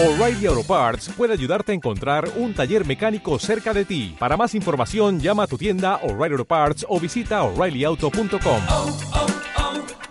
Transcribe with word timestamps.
O'Reilly 0.00 0.46
Auto 0.46 0.62
Parts 0.62 1.08
puede 1.16 1.32
ayudarte 1.32 1.72
a 1.72 1.74
encontrar 1.74 2.30
un 2.36 2.54
taller 2.54 2.86
mecánico 2.86 3.36
cerca 3.40 3.74
de 3.74 3.84
ti. 3.84 4.14
Para 4.16 4.36
más 4.36 4.54
información, 4.54 5.18
llama 5.18 5.42
a 5.42 5.46
tu 5.48 5.58
tienda 5.58 5.96
O'Reilly 6.04 6.34
Auto 6.34 6.44
Parts 6.44 6.86
o 6.88 7.00
visita 7.00 7.42
oreillyauto.com. 7.42 8.62
oh, 8.68 8.96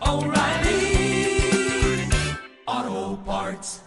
oh, 0.01 0.25
O'Reilly 0.25 1.39
Auto 2.65 3.23
Parts. 3.25 3.83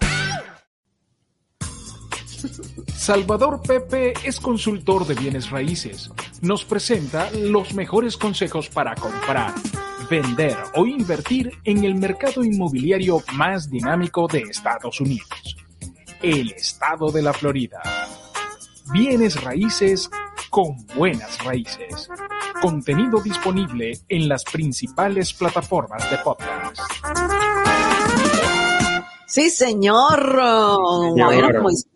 Salvador 2.95 3.61
Pepe 3.61 4.15
es 4.25 4.41
consultor 4.41 5.07
de 5.07 5.15
bienes 5.15 5.51
raíces. 5.51 6.11
Nos 6.41 6.65
presenta 6.65 7.31
los 7.33 7.75
mejores 7.75 8.17
consejos 8.17 8.71
para 8.71 8.95
comprar, 8.95 9.53
vender 10.09 10.57
o 10.77 10.87
invertir 10.87 11.53
en 11.65 11.85
el 11.85 11.95
mercado 11.97 12.43
inmobiliario 12.43 13.23
más 13.35 13.69
dinámico 13.69 14.27
de 14.29 14.41
Estados 14.41 14.99
Unidos, 15.03 15.57
el 16.23 16.53
estado 16.53 17.11
de 17.11 17.23
la 17.23 17.33
Florida. 17.33 17.81
Bienes 18.93 19.43
raíces 19.43 20.11
con 20.51 20.77
buenas 20.95 21.43
raíces. 21.45 22.09
Contenido 22.61 23.21
disponible 23.23 23.99
en 24.09 24.29
las 24.29 24.45
principales 24.45 25.33
plataformas 25.33 26.11
de 26.11 26.19
podcast. 26.19 26.81
Sí, 29.27 29.49
señor. 29.49 30.35
Bueno, 31.17 31.63
pues 31.63 31.87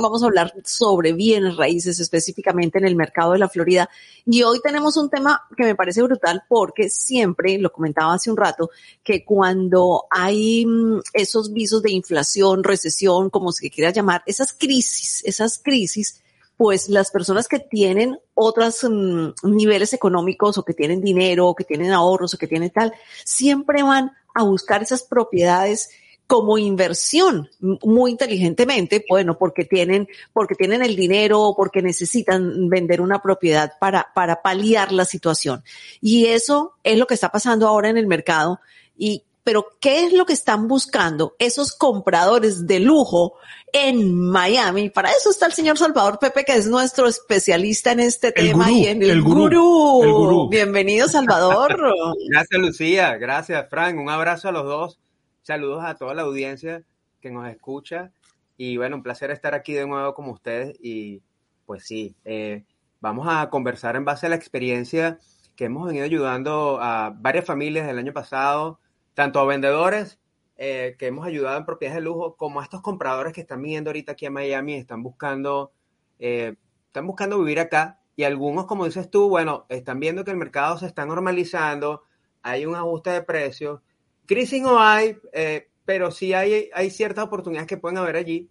vamos 0.00 0.22
a 0.22 0.26
hablar 0.26 0.52
sobre 0.64 1.12
bienes 1.12 1.56
raíces 1.56 1.98
específicamente 2.00 2.78
en 2.78 2.86
el 2.86 2.96
mercado 2.96 3.32
de 3.32 3.38
la 3.38 3.48
Florida. 3.48 3.88
Y 4.24 4.42
hoy 4.42 4.60
tenemos 4.62 4.96
un 4.96 5.10
tema 5.10 5.42
que 5.56 5.64
me 5.64 5.74
parece 5.74 6.02
brutal 6.02 6.42
porque 6.48 6.88
siempre, 6.88 7.58
lo 7.58 7.72
comentaba 7.72 8.14
hace 8.14 8.30
un 8.30 8.36
rato, 8.36 8.70
que 9.02 9.24
cuando 9.24 10.06
hay 10.10 10.66
mm, 10.66 11.00
esos 11.12 11.52
visos 11.52 11.82
de 11.82 11.92
inflación, 11.92 12.64
recesión, 12.64 13.30
como 13.30 13.52
se 13.52 13.70
quiera 13.70 13.90
llamar, 13.90 14.22
esas 14.26 14.52
crisis, 14.52 15.22
esas 15.24 15.58
crisis, 15.58 16.22
pues 16.56 16.88
las 16.88 17.10
personas 17.10 17.48
que 17.48 17.58
tienen 17.58 18.18
otros 18.34 18.84
mm, 18.88 19.30
niveles 19.44 19.92
económicos 19.92 20.58
o 20.58 20.64
que 20.64 20.74
tienen 20.74 21.00
dinero 21.00 21.48
o 21.48 21.54
que 21.54 21.64
tienen 21.64 21.92
ahorros 21.92 22.34
o 22.34 22.38
que 22.38 22.46
tienen 22.46 22.70
tal, 22.70 22.92
siempre 23.24 23.82
van 23.82 24.12
a 24.34 24.42
buscar 24.42 24.82
esas 24.82 25.02
propiedades 25.02 25.90
como 26.26 26.58
inversión 26.58 27.48
muy 27.60 28.10
inteligentemente, 28.10 29.04
bueno, 29.08 29.38
porque 29.38 29.64
tienen, 29.64 30.08
porque 30.32 30.54
tienen 30.54 30.82
el 30.82 30.96
dinero, 30.96 31.54
porque 31.56 31.82
necesitan 31.82 32.68
vender 32.68 33.00
una 33.00 33.22
propiedad 33.22 33.72
para, 33.78 34.08
para 34.14 34.42
paliar 34.42 34.92
la 34.92 35.04
situación. 35.04 35.62
Y 36.00 36.26
eso 36.26 36.74
es 36.82 36.98
lo 36.98 37.06
que 37.06 37.14
está 37.14 37.30
pasando 37.30 37.68
ahora 37.68 37.88
en 37.90 37.96
el 37.96 38.08
mercado. 38.08 38.60
Y, 38.96 39.22
pero 39.44 39.68
¿qué 39.80 40.06
es 40.06 40.12
lo 40.12 40.26
que 40.26 40.32
están 40.32 40.66
buscando 40.66 41.36
esos 41.38 41.72
compradores 41.72 42.66
de 42.66 42.80
lujo 42.80 43.34
en 43.72 44.12
Miami? 44.28 44.90
Para 44.90 45.12
eso 45.12 45.30
está 45.30 45.46
el 45.46 45.52
señor 45.52 45.78
Salvador 45.78 46.18
Pepe, 46.18 46.44
que 46.44 46.56
es 46.56 46.66
nuestro 46.66 47.06
especialista 47.06 47.92
en 47.92 48.00
este 48.00 48.28
El 48.28 48.48
tema 48.48 48.64
gurú, 48.64 48.76
y 48.76 48.86
en 48.86 49.02
el, 49.02 49.10
el 49.10 49.22
gurú, 49.22 49.38
gurú. 49.44 50.02
el 50.02 50.12
gurú. 50.12 50.48
Bienvenido, 50.48 51.06
Salvador. 51.06 51.76
Gracias, 52.30 52.60
Lucía. 52.60 53.16
Gracias, 53.16 53.64
Frank. 53.70 53.96
Un 53.96 54.10
abrazo 54.10 54.48
a 54.48 54.52
los 54.52 54.64
dos. 54.64 54.98
Saludos 55.46 55.84
a 55.84 55.94
toda 55.94 56.12
la 56.12 56.22
audiencia 56.22 56.82
que 57.20 57.30
nos 57.30 57.48
escucha. 57.48 58.10
Y 58.56 58.78
bueno, 58.78 58.96
un 58.96 59.04
placer 59.04 59.30
estar 59.30 59.54
aquí 59.54 59.74
de 59.74 59.86
nuevo 59.86 60.12
con 60.12 60.28
ustedes. 60.28 60.76
Y 60.80 61.22
pues 61.66 61.84
sí, 61.84 62.16
eh, 62.24 62.64
vamos 63.00 63.28
a 63.30 63.48
conversar 63.48 63.94
en 63.94 64.04
base 64.04 64.26
a 64.26 64.28
la 64.28 64.34
experiencia 64.34 65.20
que 65.54 65.66
hemos 65.66 65.86
venido 65.86 66.04
ayudando 66.04 66.80
a 66.80 67.10
varias 67.16 67.44
familias 67.44 67.86
del 67.86 67.98
año 67.98 68.12
pasado, 68.12 68.80
tanto 69.14 69.38
a 69.38 69.44
vendedores 69.44 70.18
eh, 70.56 70.96
que 70.98 71.06
hemos 71.06 71.24
ayudado 71.24 71.58
en 71.58 71.64
propiedades 71.64 72.00
de 72.00 72.04
lujo, 72.04 72.34
como 72.34 72.58
a 72.58 72.64
estos 72.64 72.82
compradores 72.82 73.32
que 73.32 73.42
están 73.42 73.62
viniendo 73.62 73.90
ahorita 73.90 74.12
aquí 74.12 74.26
a 74.26 74.32
Miami 74.32 74.74
están 74.74 75.04
buscando, 75.04 75.70
eh, 76.18 76.56
están 76.88 77.06
buscando 77.06 77.38
vivir 77.38 77.60
acá. 77.60 78.00
Y 78.16 78.24
algunos, 78.24 78.66
como 78.66 78.84
dices 78.84 79.12
tú, 79.12 79.28
bueno, 79.28 79.64
están 79.68 80.00
viendo 80.00 80.24
que 80.24 80.32
el 80.32 80.38
mercado 80.38 80.76
se 80.76 80.86
está 80.86 81.06
normalizando, 81.06 82.02
hay 82.42 82.66
un 82.66 82.74
ajuste 82.74 83.10
de 83.10 83.22
precios 83.22 83.80
crisis 84.26 84.62
no 84.62 84.80
hay, 84.80 85.16
eh, 85.32 85.68
pero 85.84 86.10
sí 86.10 86.32
hay, 86.32 86.70
hay 86.74 86.90
ciertas 86.90 87.24
oportunidades 87.24 87.68
que 87.68 87.76
pueden 87.76 87.98
haber 87.98 88.16
allí 88.16 88.48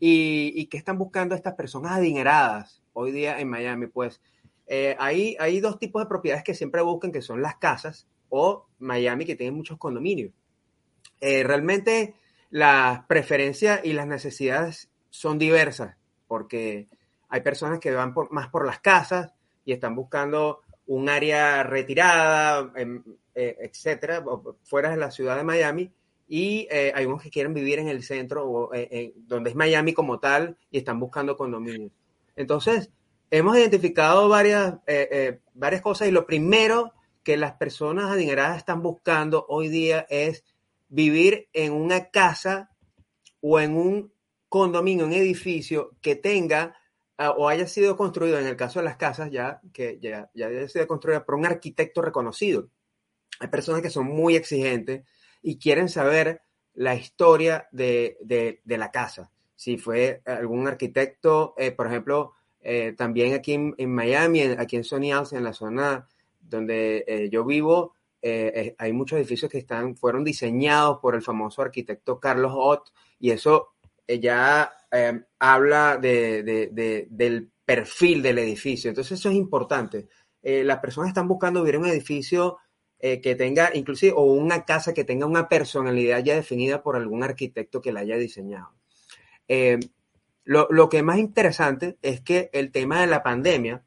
y, 0.00 0.52
y 0.54 0.66
que 0.66 0.78
están 0.78 0.98
buscando 0.98 1.34
estas 1.34 1.54
personas 1.54 1.92
adineradas 1.92 2.82
hoy 2.92 3.12
día 3.12 3.38
en 3.38 3.48
Miami. 3.48 3.86
Pues 3.86 4.20
eh, 4.66 4.96
hay, 4.98 5.36
hay 5.40 5.60
dos 5.60 5.78
tipos 5.78 6.02
de 6.02 6.08
propiedades 6.08 6.44
que 6.44 6.54
siempre 6.54 6.82
buscan, 6.82 7.12
que 7.12 7.22
son 7.22 7.40
las 7.40 7.56
casas 7.56 8.06
o 8.28 8.66
Miami, 8.78 9.24
que 9.24 9.36
tienen 9.36 9.54
muchos 9.54 9.78
condominios. 9.78 10.32
Eh, 11.20 11.42
realmente 11.42 12.14
las 12.50 13.04
preferencias 13.06 13.80
y 13.84 13.92
las 13.92 14.06
necesidades 14.06 14.90
son 15.10 15.38
diversas, 15.38 15.96
porque 16.26 16.88
hay 17.28 17.40
personas 17.40 17.80
que 17.80 17.90
van 17.90 18.14
más 18.30 18.48
por 18.48 18.66
las 18.66 18.80
casas 18.80 19.32
y 19.64 19.72
están 19.72 19.94
buscando 19.94 20.62
un 20.88 21.08
área 21.08 21.62
retirada, 21.62 22.72
em, 22.76 23.02
eh, 23.34 23.56
etcétera, 23.60 24.24
fuera 24.64 24.90
de 24.90 24.96
la 24.96 25.10
ciudad 25.10 25.36
de 25.36 25.44
Miami, 25.44 25.92
y 26.26 26.66
eh, 26.70 26.92
hay 26.94 27.04
unos 27.04 27.22
que 27.22 27.30
quieren 27.30 27.54
vivir 27.54 27.78
en 27.78 27.88
el 27.88 28.02
centro, 28.02 28.48
o, 28.50 28.74
eh, 28.74 29.12
donde 29.16 29.50
es 29.50 29.56
Miami 29.56 29.92
como 29.92 30.18
tal, 30.18 30.56
y 30.70 30.78
están 30.78 30.98
buscando 30.98 31.36
condominios. 31.36 31.92
Entonces, 32.36 32.90
hemos 33.30 33.56
identificado 33.56 34.28
varias, 34.28 34.76
varias 35.54 35.82
cosas, 35.82 36.08
y 36.08 36.10
lo 36.10 36.26
primero 36.26 36.94
que 37.22 37.36
las 37.36 37.52
personas 37.52 38.10
adineradas 38.10 38.56
están 38.56 38.82
buscando 38.82 39.44
hoy 39.48 39.68
día 39.68 40.06
es 40.08 40.44
vivir 40.88 41.48
en 41.52 41.74
una 41.74 42.08
casa 42.08 42.70
o 43.42 43.60
en 43.60 43.76
un 43.76 44.12
condominio, 44.48 45.04
un 45.04 45.12
edificio 45.12 45.90
que 46.00 46.16
tenga 46.16 46.77
o 47.36 47.48
haya 47.48 47.66
sido 47.66 47.96
construido, 47.96 48.38
en 48.38 48.46
el 48.46 48.56
caso 48.56 48.78
de 48.78 48.84
las 48.84 48.96
casas, 48.96 49.30
ya 49.30 49.60
que 49.72 49.98
ya, 50.00 50.30
ya 50.34 50.46
haya 50.46 50.68
sido 50.68 50.86
construida 50.86 51.24
por 51.24 51.34
un 51.34 51.46
arquitecto 51.46 52.00
reconocido. 52.02 52.68
Hay 53.40 53.48
personas 53.48 53.82
que 53.82 53.90
son 53.90 54.06
muy 54.06 54.36
exigentes 54.36 55.04
y 55.42 55.58
quieren 55.58 55.88
saber 55.88 56.42
la 56.74 56.94
historia 56.94 57.68
de, 57.72 58.16
de- 58.20 58.60
de 58.64 58.78
la 58.78 58.90
casa. 58.92 59.30
Si 59.56 59.76
fue 59.78 60.22
algún 60.26 60.68
arquitecto, 60.68 61.54
eh, 61.58 61.72
por 61.72 61.88
ejemplo, 61.88 62.34
eh, 62.60 62.94
también 62.96 63.34
aquí 63.34 63.54
en, 63.54 63.74
Miami, 63.92 64.42
aquí 64.42 64.76
en 64.76 64.84
Sony 64.84 65.10
House, 65.10 65.32
en 65.32 65.42
la 65.44 65.52
zona 65.52 66.06
donde 66.40 67.04
eh, 67.06 67.28
yo 67.30 67.44
vivo, 67.44 67.94
hay 68.22 68.92
muchos 68.92 69.18
edificios 69.18 69.50
que 69.50 69.58
están, 69.58 69.96
fueron 69.96 70.24
diseñados 70.24 70.98
por 70.98 71.14
el 71.14 71.22
famoso 71.22 71.62
arquitecto 71.62 72.18
Carlos 72.18 72.52
Ott 72.54 72.90
y 73.20 73.30
eso 73.30 73.74
ya 74.08 74.72
eh, 74.92 75.20
habla 75.38 75.96
de- 75.98 76.42
de- 76.42 76.68
de- 76.72 77.06
del 77.10 77.50
perfil 77.64 78.22
del 78.22 78.38
edificio. 78.38 78.88
Entonces 78.88 79.18
eso 79.18 79.28
es 79.28 79.36
importante. 79.36 80.08
Eh, 80.42 80.64
las 80.64 80.78
personas 80.78 81.08
están 81.08 81.28
buscando 81.28 81.60
vivir 81.60 81.76
en 81.76 81.82
un 81.82 81.88
edificio 81.88 82.58
eh, 83.00 83.20
que 83.20 83.36
tenga, 83.36 83.70
inclusive, 83.74 84.12
o 84.16 84.22
una 84.22 84.64
casa 84.64 84.92
que 84.92 85.04
tenga 85.04 85.24
una 85.26 85.48
personalidad 85.48 86.22
ya 86.24 86.34
definida 86.34 86.82
por 86.82 86.96
algún 86.96 87.22
arquitecto 87.22 87.80
que 87.80 87.92
la 87.92 88.00
haya 88.00 88.16
diseñado. 88.16 88.72
Eh, 89.46 89.78
lo, 90.44 90.66
lo 90.70 90.88
que 90.88 90.98
es 90.98 91.04
más 91.04 91.18
interesante 91.18 91.96
es 92.02 92.20
que 92.22 92.50
el 92.52 92.72
tema 92.72 93.00
de 93.00 93.06
la 93.06 93.22
pandemia, 93.22 93.84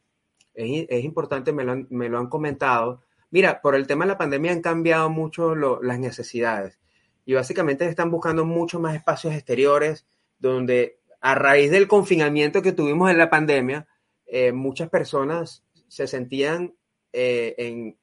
es, 0.53 1.03
importante, 1.03 1.51
me 1.51 1.63
lo, 1.63 1.73
han, 1.73 1.88
me 1.89 2.07
lo 2.07 2.19
han 2.19 2.28
comentado. 2.28 3.01
Mira, 3.31 3.62
por 3.62 3.75
el 3.75 3.88
tema 3.88 4.06
de 4.06 4.09
la 4.09 4.18
pandemia 4.18 4.51
han 4.51 4.62
cambiado 4.62 5.09
mucho 5.09 5.56
las 5.56 6.00
necesidades 6.00 6.79
y 7.25 7.33
básicamente 7.33 7.85
están 7.88 8.12
buscando 8.12 8.45
mucho 8.45 8.79
más 8.79 8.95
espacios 8.95 9.33
exteriores 9.33 10.06
donde 10.41 11.00
a 11.22 11.35
raíz 11.35 11.72
del 11.72 11.88
confinamiento 11.88 12.62
que 12.62 12.74
tuvimos 12.74 13.09
en 13.12 13.18
la 13.19 13.29
pandemia, 13.29 13.88
eh, 14.25 14.52
muchas 14.52 14.90
personas 14.90 15.63
se 15.88 16.07
sentían 16.07 16.74
eh, 17.13 17.53
en, 17.57 17.97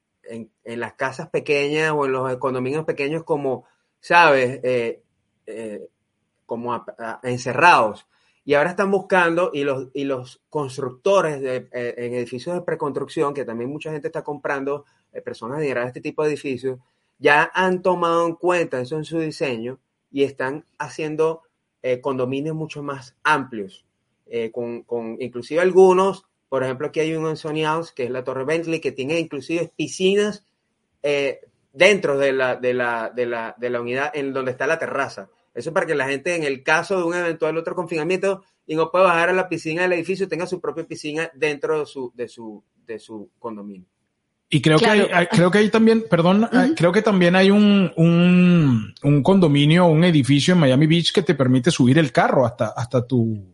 en, 0.65 0.81
las 0.81 0.95
casas 0.95 1.29
pequeñas 1.31 1.93
o 1.93 2.07
en 2.07 2.13
los 2.13 2.37
condominios 2.37 2.85
pequeños 2.85 3.25
como, 3.25 3.65
¿sabes? 4.01 4.61
Eh, 4.63 5.03
como 6.47 6.85
encerrados. 7.23 8.07
Y 8.45 8.55
ahora 8.55 8.71
están 8.71 8.91
buscando, 8.91 9.51
y 9.53 9.65
los, 9.65 9.89
y 9.93 10.05
los 10.05 10.41
constructores 10.49 11.41
de, 11.41 11.69
en 11.73 12.15
edificios 12.15 12.55
de 12.55 12.63
preconstrucción, 12.63 13.35
que 13.35 13.45
también 13.45 13.71
mucha 13.71 13.91
gente 13.91 14.09
está 14.09 14.23
comprando, 14.23 14.85
personas 15.25 15.61
a 15.61 15.83
este 15.85 16.01
tipo 16.01 16.23
de 16.23 16.31
edificios, 16.31 16.79
ya 17.19 17.51
han 17.53 17.83
tomado 17.83 18.27
en 18.27 18.35
cuenta 18.35 18.81
eso 18.81 18.97
en 18.97 19.05
su 19.05 19.19
diseño 19.19 19.81
y 20.11 20.23
están 20.23 20.65
haciendo 20.79 21.43
eh, 21.89 22.01
condominios 22.01 22.55
mucho 22.55 22.83
más 22.83 23.17
amplios, 23.23 23.87
eh, 24.27 24.51
con, 24.51 24.83
con 24.83 25.17
inclusive 25.21 25.61
algunos, 25.61 26.27
por 26.49 26.63
ejemplo, 26.63 26.89
aquí 26.89 27.01
hay 27.01 27.15
uno 27.15 27.31
en 27.31 27.37
Sony 27.37 27.63
House, 27.65 27.93
que 27.93 28.05
es 28.05 28.11
la 28.11 28.25
Torre 28.25 28.45
Bentley, 28.45 28.81
que 28.81 28.93
tiene 28.93 29.19
inclusive 29.19 29.73
piscinas 29.75 30.45
eh, 31.03 31.41
dentro 31.73 32.19
de 32.19 32.33
la, 32.33 32.57
de, 32.57 32.75
la, 32.75 33.11
de, 33.15 33.25
la, 33.25 33.55
de 33.59 33.71
la 33.71 33.81
unidad 33.81 34.11
en 34.15 34.35
donde 34.35 34.51
está 34.51 34.67
la 34.67 34.79
terraza. 34.79 35.31
Eso 35.55 35.73
para 35.73 35.87
que 35.87 35.95
la 35.95 36.07
gente, 36.09 36.37
en 36.37 36.45
el 36.45 36.63
caso 36.63 36.99
de 36.99 37.05
un 37.05 37.15
eventual 37.15 37.57
otro 37.57 37.75
confinamiento 37.75 38.45
y 38.67 38.77
no 38.77 38.91
pueda 38.91 39.07
bajar 39.07 39.31
a 39.31 39.33
la 39.33 39.49
piscina 39.49 39.83
del 39.83 39.95
edificio, 39.95 40.29
tenga 40.29 40.47
su 40.47 40.61
propia 40.61 40.87
piscina 40.87 41.31
dentro 41.35 41.81
de 41.81 41.87
su, 41.87 42.13
de 42.15 42.29
su, 42.29 42.63
de 42.87 42.99
su 42.99 43.31
condominio. 43.39 43.87
Y 44.51 44.63
creo 44.63 44.79
que 44.79 44.87
hay, 44.87 45.27
creo 45.27 45.51
que 45.51 45.59
hay 45.59 45.69
también, 45.69 46.05
perdón, 46.09 46.49
creo 46.75 46.91
que 46.91 47.03
también 47.03 47.37
hay 47.37 47.51
un, 47.51 47.93
un, 47.97 48.95
un 49.03 49.23
condominio, 49.23 49.87
un 49.87 50.05
edificio 50.05 50.55
en 50.55 50.61
Miami 50.61 50.87
Beach 50.87 51.13
que 51.13 51.23
te 51.23 51.35
permite 51.35 51.71
subir 51.71 51.99
el 51.99 52.13
carro 52.13 52.47
hasta, 52.47 52.69
hasta 52.69 53.07
tu. 53.07 53.45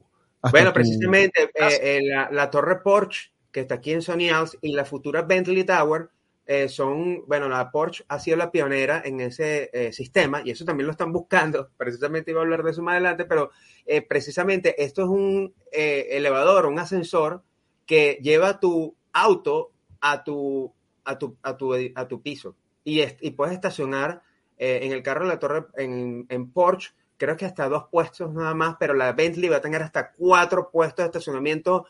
bueno, 0.53 0.73
precisamente 0.73 1.51
eh, 1.55 1.81
eh, 1.83 2.01
la, 2.05 2.29
la, 2.31 2.49
torre 2.49 2.81
Porsche, 2.81 3.33
que 3.51 3.61
está 3.61 3.77
aquí 3.77 3.93
en 3.93 4.03
Sony 4.03 4.29
House, 4.31 4.57
y 4.63 4.73
la 4.73 4.85
futura 4.85 5.23
Bentley 5.23 5.65
Tower, 5.65 6.11
eh, 6.47 6.69
son, 6.69 7.25
bueno, 7.27 7.49
la 7.49 7.71
Porsche 7.71 8.05
ha 8.09 8.19
sido 8.19 8.37
la 8.37 8.51
pionera 8.51 9.01
en 9.03 9.21
ese 9.21 9.71
eh, 9.73 9.93
sistema 9.95 10.43
y 10.45 10.51
eso 10.51 10.65
también 10.65 10.87
lo 10.87 10.93
están 10.93 11.13
buscando. 11.13 11.71
Precisamente 11.77 12.33
iba 12.33 12.41
a 12.41 12.45
hablar 12.45 12.63
de 12.63 12.71
eso 12.71 12.83
más 12.83 12.93
adelante, 12.93 13.25
pero 13.25 13.51
eh, 13.87 14.03
precisamente 14.03 14.83
esto 14.83 15.03
es 15.03 15.09
un 15.09 15.55
elevador, 15.73 16.67
un 16.67 16.79
ascensor 16.79 17.43
que 17.87 18.19
lleva 18.23 18.61
tu 18.61 18.95
auto 19.13 19.73
a 20.01 20.23
tu 20.23 20.73
a 21.05 21.19
tu, 21.19 21.37
a 21.43 21.57
tu, 21.57 21.75
a 21.95 22.09
tu 22.09 22.23
piso. 22.23 22.57
Y, 22.85 23.03
y 23.03 23.31
puedes 23.31 23.55
estacionar 23.55 24.23
eh, 24.59 24.81
en 24.83 24.93
el 24.93 25.03
carro 25.03 25.25
de 25.25 25.33
la 25.33 25.39
torre, 25.39 25.67
en, 25.77 26.27
en 26.29 26.51
Porsche, 26.51 26.93
creo 27.17 27.37
que 27.37 27.47
hasta 27.47 27.69
dos 27.69 27.85
puestos 27.91 28.33
nada 28.33 28.55
más, 28.55 28.77
pero 28.79 28.95
la 28.95 29.13
Bentley 29.13 29.49
va 29.49 29.57
a 29.57 29.61
tener 29.61 29.83
hasta 29.83 30.13
cuatro 30.13 30.71
puestos 30.71 31.05
de 31.05 31.07
estacionamiento 31.07 31.87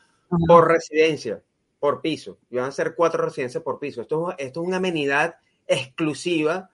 por 0.46 0.68
residencia, 0.68 1.42
por 1.78 2.00
piso. 2.00 2.38
Y 2.50 2.56
van 2.56 2.66
a 2.66 2.72
ser 2.72 2.94
cuatro 2.94 3.24
residencias 3.24 3.62
por 3.62 3.78
piso. 3.78 4.02
Esto, 4.02 4.34
esto 4.38 4.62
es 4.62 4.66
una 4.66 4.78
amenidad 4.78 5.36
exclusiva 5.66 6.70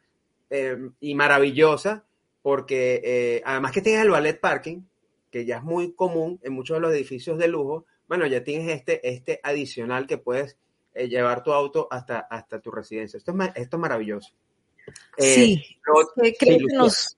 eh, 0.50 0.90
y 1.00 1.14
maravillosa, 1.14 2.04
porque 2.42 3.00
eh, 3.04 3.42
además 3.44 3.72
que 3.72 3.82
tienes 3.82 4.02
el 4.02 4.10
ballet 4.10 4.40
parking, 4.40 4.82
que 5.30 5.44
ya 5.44 5.58
es 5.58 5.62
muy 5.62 5.92
común 5.94 6.40
en 6.42 6.52
muchos 6.52 6.76
de 6.76 6.80
los 6.80 6.92
edificios 6.92 7.38
de 7.38 7.48
lujo, 7.48 7.86
bueno, 8.08 8.26
ya 8.26 8.42
tienes 8.42 8.68
este, 8.76 9.08
este 9.08 9.40
adicional 9.42 10.06
que 10.06 10.18
puedes 10.18 10.58
eh, 10.94 11.08
llevar 11.08 11.42
tu 11.42 11.52
auto 11.52 11.88
hasta, 11.90 12.20
hasta 12.20 12.60
tu 12.60 12.70
residencia. 12.70 13.18
Esto 13.18 13.32
es, 13.32 13.50
esto 13.54 13.76
es 13.76 13.80
maravilloso. 13.80 14.30
Eh, 15.16 15.34
sí, 15.34 15.78
creo, 15.82 16.32
que 16.38 16.58
nos, 16.74 17.16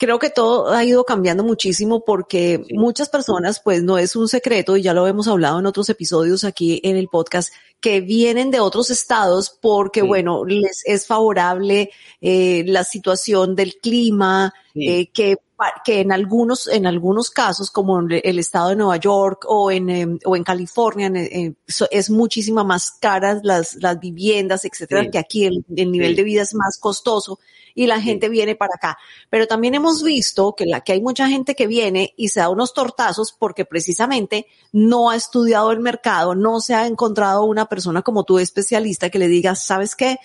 creo 0.00 0.18
que 0.18 0.30
todo 0.30 0.72
ha 0.72 0.82
ido 0.82 1.04
cambiando 1.04 1.44
muchísimo 1.44 2.02
porque 2.06 2.64
muchas 2.72 3.10
personas, 3.10 3.60
pues 3.62 3.82
no 3.82 3.98
es 3.98 4.16
un 4.16 4.28
secreto 4.28 4.78
y 4.78 4.82
ya 4.82 4.94
lo 4.94 5.06
hemos 5.06 5.28
hablado 5.28 5.60
en 5.60 5.66
otros 5.66 5.90
episodios 5.90 6.42
aquí 6.42 6.80
en 6.84 6.96
el 6.96 7.08
podcast, 7.08 7.52
que 7.80 8.00
vienen 8.00 8.50
de 8.50 8.60
otros 8.60 8.88
estados 8.88 9.50
porque, 9.60 10.00
bueno, 10.00 10.46
les 10.46 10.82
es 10.86 11.06
favorable 11.06 11.90
eh, 12.22 12.64
la 12.66 12.82
situación 12.84 13.54
del 13.54 13.76
clima, 13.76 14.54
eh, 14.74 15.08
que 15.08 15.36
que 15.84 16.00
en 16.00 16.10
algunos, 16.10 16.68
en 16.68 16.86
algunos 16.86 17.28
casos, 17.28 17.70
como 17.70 18.00
en 18.00 18.20
el 18.24 18.38
estado 18.38 18.70
de 18.70 18.76
Nueva 18.76 18.96
York 18.96 19.44
o 19.46 19.70
en, 19.70 19.90
em, 19.90 20.18
o 20.24 20.34
en 20.34 20.42
California, 20.42 21.12
eh, 21.14 21.52
es 21.90 22.08
muchísima 22.08 22.64
más 22.64 22.92
caras 22.92 23.40
las, 23.42 23.74
las 23.74 24.00
viviendas, 24.00 24.64
etcétera, 24.64 25.10
que 25.10 25.18
aquí 25.18 25.44
el, 25.44 25.62
nivel 25.68 26.16
de 26.16 26.22
vida 26.22 26.40
es 26.40 26.54
más 26.54 26.78
costoso 26.78 27.38
y 27.74 27.86
la 27.86 28.00
gente 28.00 28.28
viene 28.28 28.54
para 28.54 28.74
acá. 28.76 28.98
Pero 29.28 29.46
también 29.46 29.74
hemos 29.74 30.02
visto 30.02 30.54
que, 30.56 30.66
la, 30.66 30.80
que 30.80 30.92
hay 30.92 31.00
mucha 31.00 31.28
gente 31.28 31.54
que 31.54 31.66
viene 31.66 32.14
y 32.16 32.28
se 32.28 32.40
da 32.40 32.48
unos 32.48 32.74
tortazos 32.74 33.32
porque 33.32 33.64
precisamente 33.64 34.46
no 34.72 35.10
ha 35.10 35.16
estudiado 35.16 35.72
el 35.72 35.80
mercado, 35.80 36.34
no 36.34 36.60
se 36.60 36.74
ha 36.74 36.86
encontrado 36.86 37.44
una 37.44 37.66
persona 37.66 38.02
como 38.02 38.24
tú 38.24 38.38
especialista 38.38 39.10
que 39.10 39.18
le 39.18 39.28
diga, 39.28 39.54
¿sabes 39.54 39.96
qué? 39.96 40.18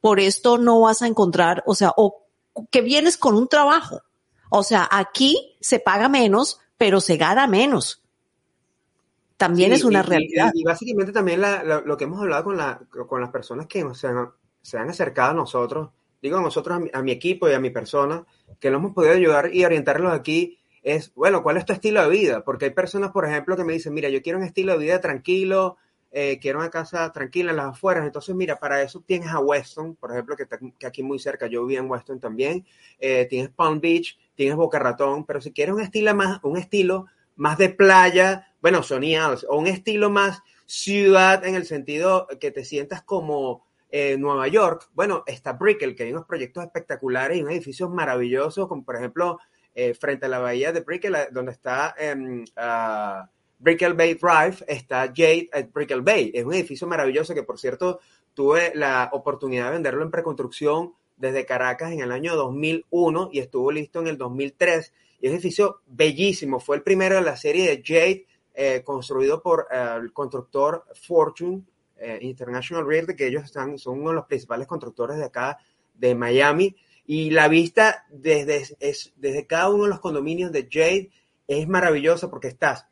Por 0.00 0.20
esto 0.20 0.58
no 0.58 0.80
vas 0.80 1.02
a 1.02 1.06
encontrar, 1.06 1.62
o 1.66 1.74
sea, 1.74 1.92
o 1.96 2.22
que 2.70 2.82
vienes 2.82 3.16
con 3.16 3.36
un 3.36 3.48
trabajo 3.48 4.02
o 4.50 4.62
sea, 4.62 4.88
aquí 4.90 5.56
se 5.60 5.80
paga 5.80 6.08
menos, 6.08 6.60
pero 6.76 7.00
se 7.00 7.16
gana 7.16 7.46
menos. 7.46 8.02
También 9.36 9.72
es 9.72 9.84
una 9.84 10.02
realidad. 10.02 10.50
Y, 10.54 10.64
básicamente 10.64 11.12
también 11.12 11.40
lo 11.40 11.96
que 11.96 12.04
hemos 12.04 12.20
hablado 12.20 12.44
con, 12.44 12.56
la, 12.56 12.80
con 13.06 13.20
las 13.20 13.30
personas 13.30 13.66
que 13.66 13.86
se 13.94 14.78
han 14.78 14.90
acercado 14.90 15.30
a 15.30 15.34
nosotros, 15.34 15.90
digo 16.22 16.38
a 16.38 16.42
nosotros, 16.42 16.80
a 16.92 17.02
mi, 17.02 17.12
equipo 17.12 17.48
y 17.48 17.52
a 17.52 17.60
mi 17.60 17.70
persona, 17.70 18.24
que 18.58 18.70
lo 18.70 18.78
hemos 18.78 18.92
podido 18.92 19.14
ayudar 19.14 19.54
y 19.54 19.64
orientarlos 19.64 20.12
aquí, 20.12 20.58
es, 20.82 21.12
bueno, 21.14 21.42
¿cuál 21.42 21.56
es 21.56 21.64
tu 21.64 21.72
estilo 21.72 22.02
de 22.02 22.08
vida? 22.08 22.44
Porque 22.44 22.66
hay 22.66 22.70
personas, 22.70 23.10
por 23.10 23.26
ejemplo, 23.26 23.56
que 23.56 23.64
me 23.64 23.72
dicen, 23.72 23.94
mira, 23.94 24.08
yo 24.08 24.22
quiero 24.22 24.38
un 24.38 24.44
estilo 24.44 24.72
de 24.72 24.84
vida 24.84 25.00
tranquilo, 25.00 25.76
eh, 26.10 26.38
quiero 26.40 26.60
una 26.60 26.70
casa 26.70 27.12
tranquila 27.12 27.50
en 27.50 27.56
las 27.56 27.66
afueras. 27.66 28.06
Entonces, 28.06 28.34
mira, 28.34 28.58
para 28.58 28.82
eso 28.82 29.02
tienes 29.06 29.28
a 29.28 29.40
Weston, 29.40 29.96
por 29.96 30.12
ejemplo, 30.12 30.36
que 30.36 30.44
está 30.44 30.58
aquí 30.86 31.02
muy 31.02 31.18
cerca. 31.18 31.46
Yo 31.46 31.64
viví 31.64 31.76
en 31.76 31.90
Weston 31.90 32.20
también. 32.20 32.64
Eh, 32.98 33.26
tienes 33.28 33.50
Palm 33.50 33.80
Beach, 33.80 34.18
tienes 34.34 34.56
Boca 34.56 34.78
Ratón, 34.78 35.24
pero 35.24 35.40
si 35.40 35.52
quieres 35.52 35.74
un 35.74 35.82
estilo 35.82 36.14
más, 36.14 36.40
un 36.42 36.56
estilo 36.56 37.06
más 37.36 37.58
de 37.58 37.68
playa, 37.68 38.48
bueno, 38.60 38.82
soñados, 38.82 39.46
o 39.48 39.58
un 39.58 39.66
estilo 39.66 40.10
más 40.10 40.42
ciudad 40.66 41.46
en 41.46 41.54
el 41.54 41.66
sentido 41.66 42.26
que 42.40 42.50
te 42.50 42.64
sientas 42.64 43.02
como 43.02 43.67
eh, 43.90 44.16
Nueva 44.18 44.48
York, 44.48 44.88
bueno, 44.94 45.24
está 45.26 45.52
Brickell, 45.54 45.94
que 45.94 46.04
hay 46.04 46.12
unos 46.12 46.26
proyectos 46.26 46.64
espectaculares 46.64 47.38
y 47.38 47.40
unos 47.40 47.52
edificios 47.52 47.90
maravillosos, 47.90 48.68
como 48.68 48.84
por 48.84 48.96
ejemplo, 48.96 49.38
frente 50.00 50.26
a 50.26 50.28
la 50.28 50.40
bahía 50.40 50.72
de 50.72 50.80
Brickell, 50.80 51.14
donde 51.30 51.52
está 51.52 51.94
um, 52.12 52.44
Brickell 53.58 53.94
Bay 53.94 54.14
Drive 54.14 54.64
está 54.66 55.06
Jade 55.08 55.48
at 55.52 55.66
Brickell 55.72 56.02
Bay. 56.02 56.30
Es 56.32 56.44
un 56.44 56.54
edificio 56.54 56.86
maravilloso 56.86 57.34
que, 57.34 57.42
por 57.42 57.58
cierto, 57.58 58.00
tuve 58.34 58.72
la 58.74 59.10
oportunidad 59.12 59.66
de 59.66 59.72
venderlo 59.72 60.04
en 60.04 60.10
preconstrucción 60.10 60.94
desde 61.16 61.44
Caracas 61.44 61.92
en 61.92 62.00
el 62.00 62.12
año 62.12 62.36
2001 62.36 63.30
y 63.32 63.40
estuvo 63.40 63.72
listo 63.72 64.00
en 64.00 64.06
el 64.06 64.16
2003. 64.16 64.92
Y 65.20 65.26
es 65.26 65.30
un 65.30 65.34
edificio 65.34 65.80
bellísimo. 65.86 66.60
Fue 66.60 66.76
el 66.76 66.82
primero 66.82 67.16
de 67.16 67.22
la 67.22 67.36
serie 67.36 67.68
de 67.68 67.82
Jade, 67.84 68.26
eh, 68.54 68.82
construido 68.84 69.42
por 69.42 69.66
eh, 69.70 69.96
el 70.00 70.12
constructor 70.12 70.84
Fortune 70.94 71.62
eh, 71.98 72.18
International 72.22 72.86
Realty, 72.86 73.14
que 73.14 73.26
ellos 73.26 73.44
están, 73.44 73.78
son 73.78 74.00
uno 74.00 74.10
de 74.10 74.16
los 74.16 74.26
principales 74.26 74.66
constructores 74.66 75.16
de 75.16 75.24
acá, 75.24 75.58
de 75.94 76.14
Miami. 76.14 76.76
Y 77.06 77.30
la 77.30 77.48
vista 77.48 78.06
desde, 78.10 78.76
es, 78.80 79.12
desde 79.16 79.46
cada 79.46 79.70
uno 79.70 79.84
de 79.84 79.90
los 79.90 80.00
condominios 80.00 80.52
de 80.52 80.68
Jade 80.70 81.10
es 81.46 81.66
maravillosa 81.66 82.28
porque 82.28 82.48
estás 82.48 82.86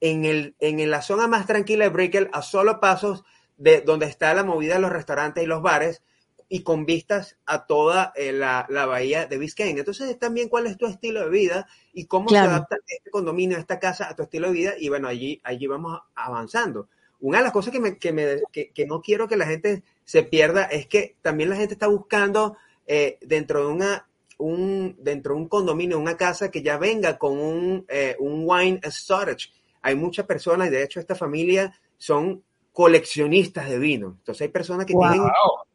en, 0.00 0.24
el, 0.24 0.56
en 0.58 0.90
la 0.90 1.02
zona 1.02 1.26
más 1.28 1.46
tranquila 1.46 1.84
de 1.84 1.90
Brickell, 1.90 2.30
a 2.32 2.42
solo 2.42 2.80
pasos 2.80 3.24
de 3.56 3.80
donde 3.80 4.06
está 4.06 4.34
la 4.34 4.44
movida 4.44 4.74
de 4.74 4.80
los 4.80 4.92
restaurantes 4.92 5.42
y 5.42 5.46
los 5.46 5.62
bares, 5.62 6.02
y 6.48 6.62
con 6.62 6.84
vistas 6.84 7.38
a 7.46 7.66
toda 7.66 8.12
eh, 8.16 8.32
la, 8.32 8.66
bahía 8.68 9.26
de 9.26 9.38
Biscayne. 9.38 9.78
Entonces, 9.78 10.18
también 10.18 10.48
cuál 10.48 10.66
es 10.66 10.76
tu 10.76 10.86
estilo 10.86 11.24
de 11.24 11.30
vida 11.30 11.66
y 11.92 12.06
cómo 12.06 12.28
se 12.28 12.38
adapta 12.38 12.76
este 12.86 13.10
condominio, 13.10 13.56
esta 13.56 13.80
casa 13.80 14.08
a 14.08 14.14
tu 14.14 14.24
estilo 14.24 14.48
de 14.48 14.52
vida, 14.52 14.72
y 14.78 14.88
bueno, 14.88 15.08
allí, 15.08 15.40
allí 15.42 15.66
vamos 15.66 15.98
avanzando. 16.14 16.88
Una 17.24 17.38
de 17.38 17.44
las 17.44 17.52
cosas 17.52 17.72
que, 17.72 17.80
me, 17.80 17.96
que, 17.96 18.12
me, 18.12 18.42
que, 18.52 18.86
no 18.86 19.00
quiero 19.00 19.26
que 19.26 19.38
la 19.38 19.46
gente 19.46 19.82
se 20.04 20.24
pierda 20.24 20.64
es 20.64 20.86
que 20.86 21.16
también 21.22 21.48
la 21.48 21.56
gente 21.56 21.72
está 21.72 21.86
buscando 21.86 22.54
eh, 22.86 23.16
dentro 23.22 23.60
de 23.60 23.72
una 23.72 24.06
un, 24.36 24.94
dentro 24.98 25.34
de 25.34 25.40
un 25.40 25.48
condominio, 25.48 25.98
una 25.98 26.18
casa 26.18 26.50
que 26.50 26.60
ya 26.60 26.76
venga 26.76 27.16
con 27.16 27.38
un, 27.38 27.86
eh, 27.88 28.14
un 28.18 28.42
wine 28.44 28.78
storage. 28.84 29.48
Hay 29.80 29.94
muchas 29.94 30.26
personas, 30.26 30.68
y 30.68 30.72
de 30.72 30.82
hecho 30.82 31.00
esta 31.00 31.14
familia 31.14 31.72
son 31.96 32.42
coleccionistas 32.74 33.70
de 33.70 33.78
vino. 33.78 34.16
Entonces 34.18 34.42
hay 34.42 34.48
personas 34.48 34.84
que 34.84 34.92
tienen 34.92 35.22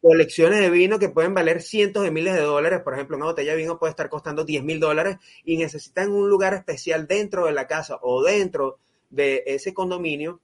colecciones 0.03 0.59
de 0.59 0.69
vino 0.69 0.99
que 0.99 1.09
pueden 1.09 1.33
valer 1.33 1.63
cientos 1.63 2.03
de 2.03 2.11
miles 2.11 2.35
de 2.35 2.41
dólares. 2.41 2.81
Por 2.83 2.93
ejemplo, 2.93 3.17
una 3.17 3.25
botella 3.25 3.53
de 3.53 3.57
vino 3.57 3.79
puede 3.79 3.89
estar 3.89 4.07
costando 4.07 4.45
10 4.45 4.63
mil 4.63 4.79
dólares 4.79 5.17
y 5.43 5.57
necesitan 5.57 6.11
un 6.11 6.29
lugar 6.29 6.53
especial 6.53 7.07
dentro 7.07 7.47
de 7.47 7.53
la 7.53 7.65
casa 7.65 7.97
o 8.03 8.21
dentro 8.21 8.77
de 9.09 9.41
ese 9.47 9.73
condominio, 9.73 10.41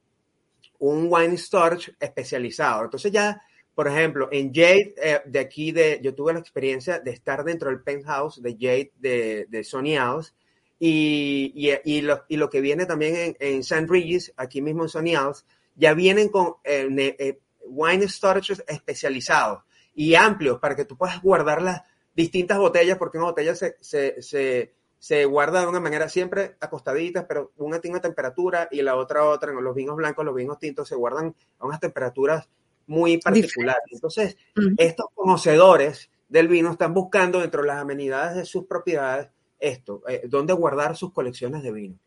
un 0.80 1.08
wine 1.10 1.38
storage 1.38 1.96
especializado. 2.00 2.86
Entonces 2.86 3.12
ya 3.12 3.42
por 3.76 3.90
ejemplo, 3.90 4.30
en 4.32 4.54
Jade, 4.54 4.96
eh, 4.98 5.22
de 5.26 5.40
aquí, 5.40 5.74
de, 5.74 6.00
yo 6.02 6.16
tuve 6.16 6.32
la 6.32 6.40
experiencia 6.40 7.00
de 7.00 7.12
estar 7.12 7.44
dentro 7.44 7.70
del 7.70 7.82
penthouse 7.82 8.42
de 8.42 8.54
Jade 8.54 8.94
de, 8.96 9.48
de 9.50 9.64
Sony 9.66 9.98
House 9.98 10.34
y, 10.80 11.52
y, 11.54 11.74
y, 11.84 12.02
lo, 12.02 12.24
y, 12.30 12.38
lo, 12.38 12.50
que 12.50 12.62
viene 12.62 12.86
también 12.86 13.16
en, 13.18 13.38
en 13.38 13.60
St. 13.60 13.86
Regis, 13.88 14.34
aquí 14.38 14.62
mismo 14.62 14.84
en 14.84 14.90
Sony 14.90 15.14
House, 15.16 15.46
ya 15.76 15.94
vienen 15.94 16.30
con 16.30 16.56
eh, 16.64 16.88
eh, 17.20 17.40
wine 17.68 18.08
storage 18.08 18.54
especializados 18.66 19.64
y 19.94 20.16
amplios 20.16 20.58
para 20.60 20.78
que 20.78 20.86
tú 20.86 20.98
puedas 20.98 21.22
guardar 21.22 21.62
las 21.62 21.82
distintas 22.16 22.58
botellas, 22.58 22.98
porque 22.98 23.18
una 23.18 23.28
botella 23.28 23.56
se, 23.56 24.75
se 25.06 25.24
guarda 25.26 25.62
de 25.62 25.68
una 25.68 25.80
manera 25.80 26.10
siempre 26.10 26.56
acostaditas, 26.60 27.26
pero 27.28 27.52
una 27.58 27.80
tiene 27.80 27.94
una 27.94 28.02
temperatura 28.02 28.68
y 28.72 28.82
la 28.82 28.96
otra 28.96 29.24
otra. 29.24 29.54
Los 29.54 29.76
vinos 29.76 29.96
blancos, 29.96 30.26
los 30.26 30.34
vinos 30.34 30.58
tintos 30.58 30.88
se 30.88 30.96
guardan 30.96 31.36
a 31.60 31.68
unas 31.68 31.80
temperaturas 31.80 32.50
muy 32.88 33.20
particular. 33.20 33.78
Entonces, 33.92 34.36
estos 34.78 35.06
conocedores 35.14 36.10
del 36.28 36.48
vino 36.48 36.72
están 36.72 36.96
buscando 36.96 37.40
dentro 37.40 37.62
de 37.62 37.68
las 37.68 37.78
amenidades 37.78 38.36
de 38.36 38.46
sus 38.46 38.66
propiedades 38.66 39.30
esto, 39.60 40.02
eh, 40.08 40.24
dónde 40.28 40.54
guardar 40.54 40.98
sus 40.98 41.14
colecciones 41.14 41.62
de 41.62 41.72
vino. 41.72 42.00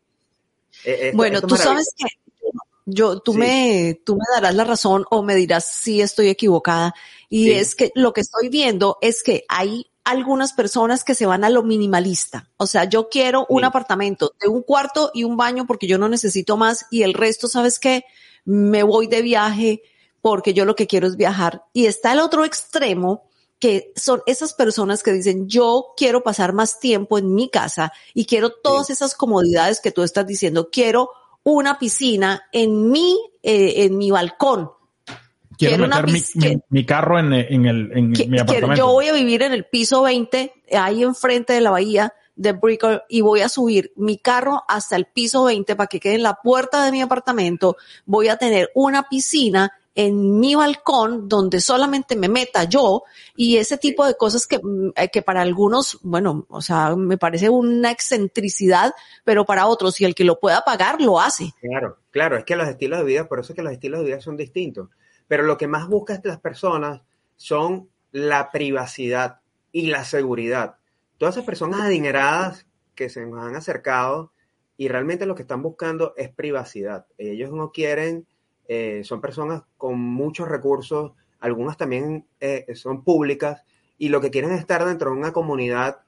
Eh, 0.83 1.13
bueno, 1.15 1.41
tú 1.41 1.55
sabes 1.55 1.93
que 1.95 2.05
yo, 2.85 3.21
tú 3.21 3.33
me, 3.33 4.01
tú 4.03 4.17
me 4.17 4.25
darás 4.35 4.53
la 4.55 4.65
razón 4.65 5.05
o 5.09 5.23
me 5.23 5.35
dirás 5.35 5.63
si 5.63 6.01
estoy 6.01 6.27
equivocada. 6.27 6.93
Y 7.29 7.51
es 7.51 7.75
que 7.75 7.91
lo 7.95 8.11
que 8.11 8.19
estoy 8.19 8.49
viendo 8.49 8.97
es 8.99 9.23
que 9.23 9.45
hay 9.47 9.88
algunas 10.03 10.53
personas 10.53 11.03
que 11.03 11.15
se 11.15 11.25
van 11.25 11.43
a 11.43 11.49
lo 11.49 11.63
minimalista. 11.63 12.49
O 12.57 12.67
sea, 12.67 12.85
yo 12.85 13.09
quiero 13.09 13.45
un 13.49 13.63
apartamento 13.63 14.33
de 14.39 14.47
un 14.47 14.63
cuarto 14.63 15.11
y 15.13 15.23
un 15.23 15.37
baño 15.37 15.67
porque 15.67 15.87
yo 15.87 15.97
no 15.97 16.09
necesito 16.09 16.57
más 16.57 16.85
y 16.89 17.03
el 17.03 17.13
resto, 17.13 17.47
¿sabes 17.47 17.79
qué? 17.79 18.05
Me 18.45 18.83
voy 18.83 19.07
de 19.07 19.21
viaje, 19.21 19.83
porque 20.21 20.53
yo 20.53 20.65
lo 20.65 20.75
que 20.75 20.87
quiero 20.87 21.07
es 21.07 21.15
viajar. 21.15 21.63
Y 21.73 21.85
está 21.85 22.13
el 22.13 22.19
otro 22.19 22.45
extremo, 22.45 23.23
que 23.59 23.91
son 23.95 24.21
esas 24.25 24.53
personas 24.53 25.03
que 25.03 25.11
dicen, 25.11 25.47
yo 25.47 25.93
quiero 25.97 26.23
pasar 26.23 26.53
más 26.53 26.79
tiempo 26.79 27.17
en 27.17 27.33
mi 27.33 27.49
casa 27.49 27.91
y 28.13 28.25
quiero 28.25 28.51
todas 28.51 28.89
esas 28.89 29.15
comodidades 29.15 29.81
que 29.81 29.91
tú 29.91 30.01
estás 30.03 30.25
diciendo. 30.25 30.69
Quiero 30.71 31.09
una 31.43 31.77
piscina 31.77 32.43
en 32.51 32.89
mi, 32.89 33.19
eh, 33.43 33.83
en 33.83 33.97
mi 33.97 34.11
balcón. 34.11 34.71
Quiero, 35.59 35.89
meter 35.89 36.05
mi, 36.05 36.21
mi, 36.35 36.61
mi, 36.69 36.85
carro 36.85 37.19
en, 37.19 37.33
en 37.33 37.65
el, 37.65 37.91
en 37.93 38.11
mi 38.11 38.39
apartamento. 38.39 38.75
yo 38.75 38.87
voy 38.87 39.09
a 39.09 39.13
vivir 39.13 39.43
en 39.43 39.51
el 39.51 39.65
piso 39.65 40.03
20, 40.03 40.53
ahí 40.71 41.03
enfrente 41.03 41.51
de 41.51 41.59
la 41.59 41.71
bahía 41.71 42.13
de 42.37 42.53
Brickell 42.53 43.01
y 43.09 43.19
voy 43.19 43.41
a 43.41 43.49
subir 43.49 43.91
mi 43.97 44.17
carro 44.17 44.63
hasta 44.69 44.95
el 44.95 45.05
piso 45.05 45.43
20 45.43 45.75
para 45.75 45.87
que 45.87 45.99
quede 45.99 46.15
en 46.15 46.23
la 46.23 46.35
puerta 46.35 46.85
de 46.85 46.93
mi 46.93 47.01
apartamento. 47.01 47.75
Voy 48.05 48.29
a 48.29 48.37
tener 48.37 48.71
una 48.73 49.09
piscina 49.09 49.73
en 49.93 50.39
mi 50.39 50.55
balcón 50.55 51.27
donde 51.27 51.59
solamente 51.59 52.15
me 52.15 52.29
meta 52.29 52.63
yo 52.63 53.03
y 53.35 53.57
ese 53.57 53.77
tipo 53.77 54.05
de 54.05 54.15
cosas 54.15 54.47
que, 54.47 54.57
mm, 54.63 54.91
que 55.11 55.21
para 55.21 55.41
algunos, 55.41 55.99
bueno, 56.03 56.45
o 56.47 56.61
sea, 56.61 56.95
me 56.95 57.17
parece 57.17 57.49
una 57.49 57.91
excentricidad, 57.91 58.93
pero 59.25 59.45
para 59.45 59.67
otros, 59.67 59.95
si 59.95 60.05
el 60.05 60.15
que 60.15 60.23
lo 60.23 60.39
pueda 60.39 60.61
pagar, 60.63 61.01
lo 61.01 61.19
hace. 61.19 61.53
Claro, 61.59 61.97
claro, 62.11 62.37
es 62.37 62.45
que 62.45 62.55
los 62.55 62.69
estilos 62.69 62.99
de 62.99 63.05
vida, 63.05 63.27
por 63.27 63.41
eso 63.41 63.51
es 63.51 63.57
que 63.57 63.63
los 63.63 63.73
estilos 63.73 63.99
de 63.99 64.05
vida 64.05 64.21
son 64.21 64.37
distintos. 64.37 64.87
Pero 65.29 65.43
lo 65.43 65.57
que 65.57 65.67
más 65.67 65.87
buscan 65.87 66.19
las 66.25 66.41
personas 66.41 67.01
son 67.37 67.87
la 68.11 68.51
privacidad 68.51 69.39
y 69.71 69.87
la 69.87 70.03
seguridad. 70.03 70.75
Todas 71.17 71.35
esas 71.35 71.45
personas 71.45 71.79
adineradas 71.79 72.67
que 72.95 73.07
se 73.07 73.25
nos 73.25 73.45
han 73.45 73.55
acercado 73.55 74.33
y 74.75 74.89
realmente 74.89 75.25
lo 75.25 75.35
que 75.35 75.43
están 75.43 75.61
buscando 75.61 76.13
es 76.17 76.29
privacidad. 76.29 77.05
Ellos 77.17 77.51
no 77.51 77.71
quieren 77.71 78.27
eh, 78.71 79.03
son 79.03 79.19
personas 79.19 79.63
con 79.77 79.99
muchos 79.99 80.47
recursos, 80.47 81.13
algunas 81.39 81.75
también 81.75 82.27
eh, 82.39 82.67
son 82.75 83.03
públicas 83.03 83.63
y 83.97 84.09
lo 84.09 84.21
que 84.21 84.29
quieren 84.29 84.51
es 84.51 84.59
estar 84.59 84.85
dentro 84.85 85.09
de 85.09 85.17
una 85.17 85.33
comunidad 85.33 86.01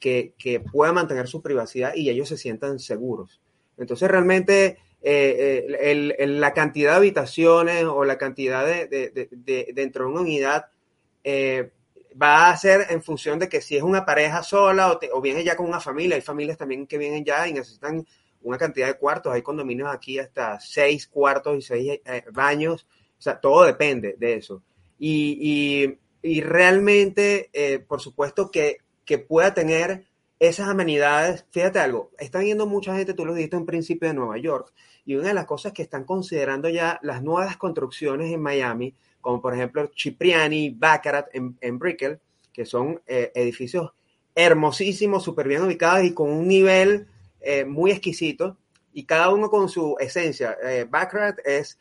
que, 0.00 0.34
que 0.36 0.58
pueda 0.58 0.92
mantener 0.92 1.28
su 1.28 1.42
privacidad 1.42 1.94
y 1.94 2.10
ellos 2.10 2.28
se 2.28 2.36
sientan 2.36 2.80
seguros. 2.80 3.40
Entonces 3.76 4.10
realmente 4.10 4.78
eh, 5.02 5.66
el, 6.18 6.40
la 6.40 6.52
cantidad 6.54 6.92
de 6.92 6.96
habitaciones 6.96 7.84
o 7.84 8.04
la 8.04 8.18
cantidad 8.18 8.66
de, 8.66 8.86
de, 8.86 9.28
de 9.30 9.70
dentro 9.74 10.04
de 10.04 10.10
una 10.10 10.20
unidad 10.22 10.66
va 12.20 12.50
a 12.50 12.56
ser 12.56 12.86
en 12.90 13.02
función 13.02 13.38
de 13.38 13.48
que 13.48 13.60
si 13.60 13.76
es 13.76 13.82
una 13.82 14.04
pareja 14.04 14.42
sola 14.42 14.92
o, 14.92 15.00
o 15.12 15.20
viene 15.20 15.44
ya 15.44 15.56
con 15.56 15.66
una 15.66 15.80
familia, 15.80 16.16
hay 16.16 16.22
familias 16.22 16.56
también 16.56 16.86
que 16.86 16.98
vienen 16.98 17.24
ya 17.24 17.46
y 17.46 17.52
necesitan 17.52 18.04
una 18.42 18.58
cantidad 18.58 18.86
de 18.86 18.98
cuartos. 18.98 19.32
Hay 19.32 19.42
condominios 19.42 19.88
aquí 19.92 20.18
hasta 20.18 20.58
seis 20.60 21.06
cuartos 21.06 21.58
y 21.58 21.62
seis 21.62 22.00
eh, 22.04 22.24
baños. 22.32 22.86
O 23.18 23.22
sea, 23.22 23.40
todo 23.40 23.64
depende 23.64 24.16
de 24.18 24.34
eso. 24.34 24.62
Y, 24.98 25.98
y, 26.22 26.40
realmente, 26.40 27.50
eh, 27.52 27.78
por 27.78 28.00
supuesto, 28.00 28.50
que, 28.50 28.78
que 29.04 29.18
pueda 29.18 29.54
tener 29.54 30.06
esas 30.40 30.68
amenidades. 30.68 31.44
Fíjate 31.50 31.78
algo, 31.78 32.10
están 32.18 32.44
yendo 32.44 32.66
mucha 32.66 32.96
gente, 32.96 33.14
tú 33.14 33.24
lo 33.24 33.34
dijiste 33.34 33.56
en 33.56 33.66
principio, 33.66 34.08
de 34.08 34.14
Nueva 34.14 34.38
York. 34.38 34.72
Y 35.04 35.16
una 35.16 35.28
de 35.28 35.34
las 35.34 35.46
cosas 35.46 35.72
que 35.72 35.82
están 35.82 36.04
considerando 36.04 36.68
ya 36.68 36.98
las 37.02 37.22
nuevas 37.22 37.56
construcciones 37.56 38.32
en 38.32 38.40
Miami, 38.40 38.94
como 39.20 39.40
por 39.40 39.54
ejemplo 39.54 39.90
Cipriani, 39.96 40.70
Baccarat 40.70 41.28
en, 41.34 41.56
en 41.60 41.78
Brickell, 41.78 42.18
que 42.52 42.66
son 42.66 43.00
eh, 43.06 43.32
edificios 43.34 43.92
hermosísimos, 44.34 45.24
súper 45.24 45.48
bien 45.48 45.62
ubicados 45.62 46.04
y 46.04 46.12
con 46.12 46.30
un 46.30 46.46
nivel 46.46 47.06
eh, 47.40 47.64
muy 47.64 47.90
exquisito 47.90 48.56
y 48.92 49.04
cada 49.04 49.30
uno 49.30 49.48
con 49.50 49.68
su 49.68 49.96
esencia. 49.98 50.56
Eh, 50.62 50.86
Baccarat 50.88 51.38
es 51.44 51.78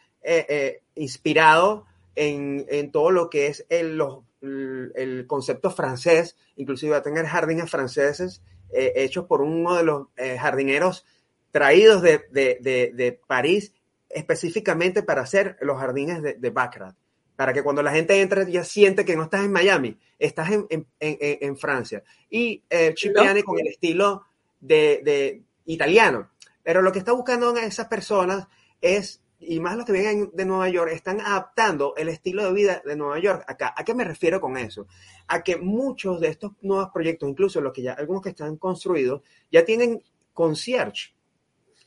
inspirado 0.96 1.86
en, 2.16 2.66
en, 2.70 2.92
todo 2.92 3.12
lo 3.12 3.30
que 3.30 3.48
es 3.48 3.66
los, 3.70 4.20
el 4.41 5.25
concepto 5.27 5.72
francés, 5.72 6.38
inclusive 6.56 6.91
va 6.91 6.98
a 6.98 7.03
tener 7.03 7.25
jardines 7.25 7.70
franceses 7.70 8.41
eh, 8.72 8.94
hechos 8.96 9.25
por 9.25 9.41
uno 9.41 9.75
de 9.75 9.84
los 9.84 10.08
jardineros 10.39 11.06
traídos 11.51 12.01
de, 12.01 12.25
de, 12.29 12.58
de, 12.62 12.91
de, 12.94 13.20
París 13.25 13.74
específicamente 14.10 15.03
para 15.03 15.22
hacer 15.22 15.58
los 15.62 15.79
jardines 15.79 16.22
de, 16.22 16.50
Baccarat 16.50 16.96
para 17.36 17.53
que 17.53 17.63
cuando 17.63 17.84
la 17.84 17.91
gente 17.91 18.20
entre 18.20 18.51
ya 18.51 18.63
siente 18.63 19.06
que 19.06 19.15
no 19.15 19.24
estás 19.24 19.46
en 19.46 19.51
Miami, 19.51 19.98
estás 20.17 20.51
en, 20.51 20.65
en, 20.70 20.88
en, 21.00 21.17
en 21.20 21.58
Francia. 21.58 22.03
Y 22.32 22.63
eh, 22.67 22.96
Cipriani 22.98 23.44
con 23.44 23.60
el 23.60 23.67
estilo 23.67 24.24
de, 24.60 25.01
de, 25.03 25.44
italiano. 25.65 26.32
Pero 26.63 26.82
lo 26.82 26.91
que 26.91 27.00
está 27.00 27.12
buscando 27.12 27.56
esas 27.56 27.88
personas 27.88 28.48
es, 28.82 29.22
y 29.39 29.60
más 29.60 29.75
los 29.75 29.86
que 29.86 29.91
vienen 29.91 30.32
de 30.34 30.46
Nueva 30.46 30.70
York, 30.70 30.91
están 30.91 31.22
adaptando 31.22 31.94
el 31.96 32.10
estilo 32.10 32.44
de 32.44 32.53
vida 32.53 32.82
de 32.84 32.96
Nueva 32.96 33.20
York 33.20 33.44
acá. 33.48 33.74
¿A 33.77 33.84
qué 33.84 33.94
me 33.94 34.03
refiero 34.03 34.41
con 34.41 34.58
eso? 34.58 34.88
A 35.27 35.44
que 35.44 35.58
muchos 35.58 36.20
de 36.20 36.29
estos 36.29 36.53
nuevos 36.62 36.89
proyectos, 36.91 37.29
incluso 37.29 37.62
los 37.62 37.72
que 37.72 37.84
ya, 37.84 37.94
algunos 37.94 38.24
que 38.24 38.29
están 38.29 38.58
construidos, 38.58 39.22
ya 39.51 39.63
tienen 39.63 40.01
concierge. 40.34 41.13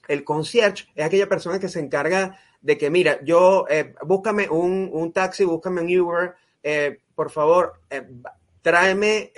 El 0.06 0.24
concierge 0.24 0.86
es 0.94 1.04
aquella 1.04 1.28
persona 1.28 1.58
que 1.58 1.68
se 1.68 1.80
encarga 1.80 2.38
de 2.60 2.78
que, 2.78 2.90
mira, 2.90 3.22
yo, 3.24 3.66
eh, 3.68 3.94
búscame 4.02 4.48
un, 4.48 4.88
un, 4.92 5.12
taxi, 5.12 5.44
búscame 5.44 5.80
un 5.80 6.00
Uber, 6.00 6.34
eh, 6.62 7.00
por 7.14 7.30
favor, 7.30 7.80
eh, 7.90 8.06
tráeme, 8.62 9.32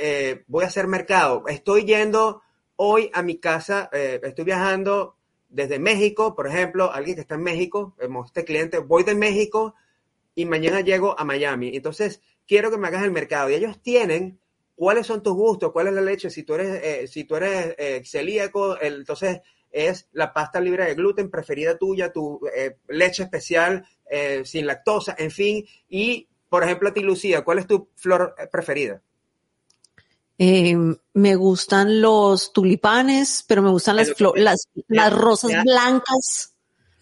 voy 0.47 0.65
a 0.65 0.67
hacer 0.67 0.87
mercado. 0.87 1.45
Estoy 1.47 1.85
yendo 1.85 2.43
hoy 2.77 3.11
a 3.15 3.23
mi 3.23 3.39
casa, 3.39 3.89
estoy 3.93 4.45
viajando 4.45 5.17
desde 5.53 5.79
México, 5.79 6.35
por 6.35 6.49
ejemplo, 6.49 6.91
alguien 6.93 7.15
que 7.15 7.21
está 7.21 7.37
en 7.37 7.43
México, 7.43 7.95
este 8.25 8.45
cliente, 8.45 8.79
voy 8.79 9.05
de 9.05 9.15
México 9.15 9.75
y 10.35 10.47
mañana 10.47 10.81
llego 10.81 11.19
a 11.19 11.25
Miami. 11.25 11.77
Entonces, 11.77 12.23
quiero 12.47 12.71
que 12.71 12.79
me 12.79 12.89
hagas 12.89 13.05
el 13.05 13.13
mercado. 13.13 13.51
Y 13.51 13.55
ellos 13.55 13.81
tienen 13.83 14.41
cuáles 14.75 15.07
son 15.07 15.23
tus 15.23 15.35
gustos, 15.35 15.73
cuál 15.73 15.89
es 15.89 15.95
la 15.95 16.01
leche, 16.01 16.31
si 16.31 16.43
tú 16.43 16.55
eres, 16.55 16.83
eh, 16.83 17.07
si 17.07 17.25
tú 17.25 17.37
eres 17.37 17.75
eh, 17.79 18.03
celíaco, 18.05 18.79
el, 18.79 19.01
entonces 19.01 19.43
es 19.71 20.09
la 20.13 20.33
pasta 20.33 20.61
libre 20.61 20.87
de 20.87 20.95
gluten 20.95 21.31
preferida 21.31 21.79
tuya, 21.79 22.13
tu 22.13 22.41
eh, 22.55 22.79
leche 22.89 23.23
especial 23.23 23.87
eh, 24.09 24.43
sin 24.45 24.67
lactosa, 24.67 25.15
en 25.19 25.31
fin. 25.31 25.67
Y, 25.89 26.29
por 26.49 26.65
ejemplo, 26.65 26.89
a 26.89 26.95
ti, 26.95 27.01
Lucía, 27.01 27.43
¿cuál 27.43 27.59
es 27.59 27.67
tu 27.67 27.89
flor 27.97 28.35
preferida? 28.51 29.03
Eh, 30.45 30.77
me 31.15 31.37
gustan 31.37 32.01
los 32.01 32.53
tulipanes, 32.53 33.45
pero 33.47 33.63
me 33.63 33.71
gustan 33.71 33.95
las, 33.95 34.13
las, 34.35 34.69
las 34.89 35.13
rosas 35.13 35.53
ya. 35.53 35.63
blancas. 35.63 36.57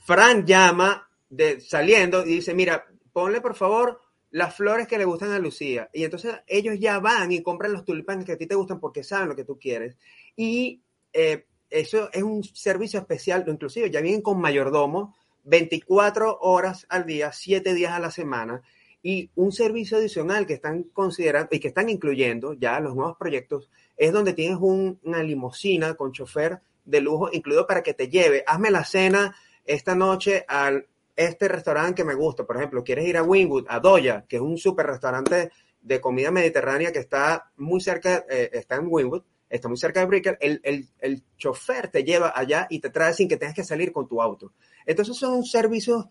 Fran 0.04 0.44
llama 0.44 1.08
de, 1.30 1.58
saliendo 1.62 2.26
y 2.26 2.34
dice, 2.34 2.52
mira, 2.52 2.86
ponle 3.14 3.40
por 3.40 3.54
favor 3.54 3.98
las 4.30 4.54
flores 4.54 4.86
que 4.86 4.98
le 4.98 5.06
gustan 5.06 5.32
a 5.32 5.38
Lucía. 5.38 5.88
Y 5.94 6.04
entonces 6.04 6.34
ellos 6.46 6.78
ya 6.78 6.98
van 6.98 7.32
y 7.32 7.42
compran 7.42 7.72
los 7.72 7.86
tulipanes 7.86 8.26
que 8.26 8.32
a 8.32 8.36
ti 8.36 8.46
te 8.46 8.56
gustan 8.56 8.78
porque 8.78 9.02
saben 9.02 9.30
lo 9.30 9.36
que 9.36 9.44
tú 9.44 9.58
quieres. 9.58 9.96
Y 10.36 10.82
eh, 11.14 11.46
eso 11.70 12.10
es 12.12 12.22
un 12.22 12.44
servicio 12.44 13.00
especial, 13.00 13.46
inclusive 13.46 13.90
ya 13.90 14.02
vienen 14.02 14.20
con 14.20 14.38
mayordomo 14.38 15.16
24 15.44 16.40
horas 16.42 16.84
al 16.90 17.06
día, 17.06 17.32
7 17.32 17.72
días 17.72 17.92
a 17.92 18.00
la 18.00 18.10
semana 18.10 18.60
y 19.02 19.30
un 19.34 19.52
servicio 19.52 19.96
adicional 19.96 20.46
que 20.46 20.54
están 20.54 20.84
considerando 20.92 21.48
y 21.52 21.60
que 21.60 21.68
están 21.68 21.88
incluyendo 21.88 22.52
ya 22.54 22.80
los 22.80 22.94
nuevos 22.94 23.16
proyectos 23.16 23.70
es 23.96 24.12
donde 24.12 24.34
tienes 24.34 24.58
un, 24.60 24.98
una 25.02 25.22
limusina 25.22 25.94
con 25.94 26.12
chofer 26.12 26.60
de 26.84 27.00
lujo 27.00 27.28
incluido 27.32 27.66
para 27.66 27.82
que 27.82 27.94
te 27.94 28.08
lleve. 28.08 28.44
Hazme 28.46 28.70
la 28.70 28.84
cena 28.84 29.34
esta 29.64 29.94
noche 29.94 30.44
al 30.48 30.86
este 31.16 31.48
restaurante 31.48 31.96
que 31.96 32.04
me 32.04 32.14
gusta. 32.14 32.44
Por 32.44 32.56
ejemplo, 32.56 32.82
quieres 32.82 33.06
ir 33.06 33.16
a 33.16 33.22
Wingwood, 33.22 33.66
a 33.68 33.78
Doya, 33.80 34.24
que 34.28 34.36
es 34.36 34.42
un 34.42 34.56
super 34.56 34.86
restaurante 34.86 35.50
de 35.82 36.00
comida 36.00 36.30
mediterránea 36.30 36.92
que 36.92 36.98
está 36.98 37.50
muy 37.56 37.80
cerca, 37.80 38.24
eh, 38.28 38.50
está 38.52 38.76
en 38.76 38.86
Wingwood, 38.88 39.22
está 39.48 39.68
muy 39.68 39.76
cerca 39.76 40.00
de 40.00 40.06
Brickell. 40.06 40.36
El, 40.40 40.60
el, 40.62 40.88
el 40.98 41.22
chofer 41.36 41.88
te 41.88 42.04
lleva 42.04 42.32
allá 42.34 42.66
y 42.70 42.80
te 42.80 42.90
trae 42.90 43.12
sin 43.12 43.28
que 43.28 43.36
tengas 43.36 43.54
que 43.54 43.64
salir 43.64 43.92
con 43.92 44.08
tu 44.08 44.20
auto. 44.22 44.52
Entonces 44.86 45.16
son 45.16 45.44
servicios 45.44 46.06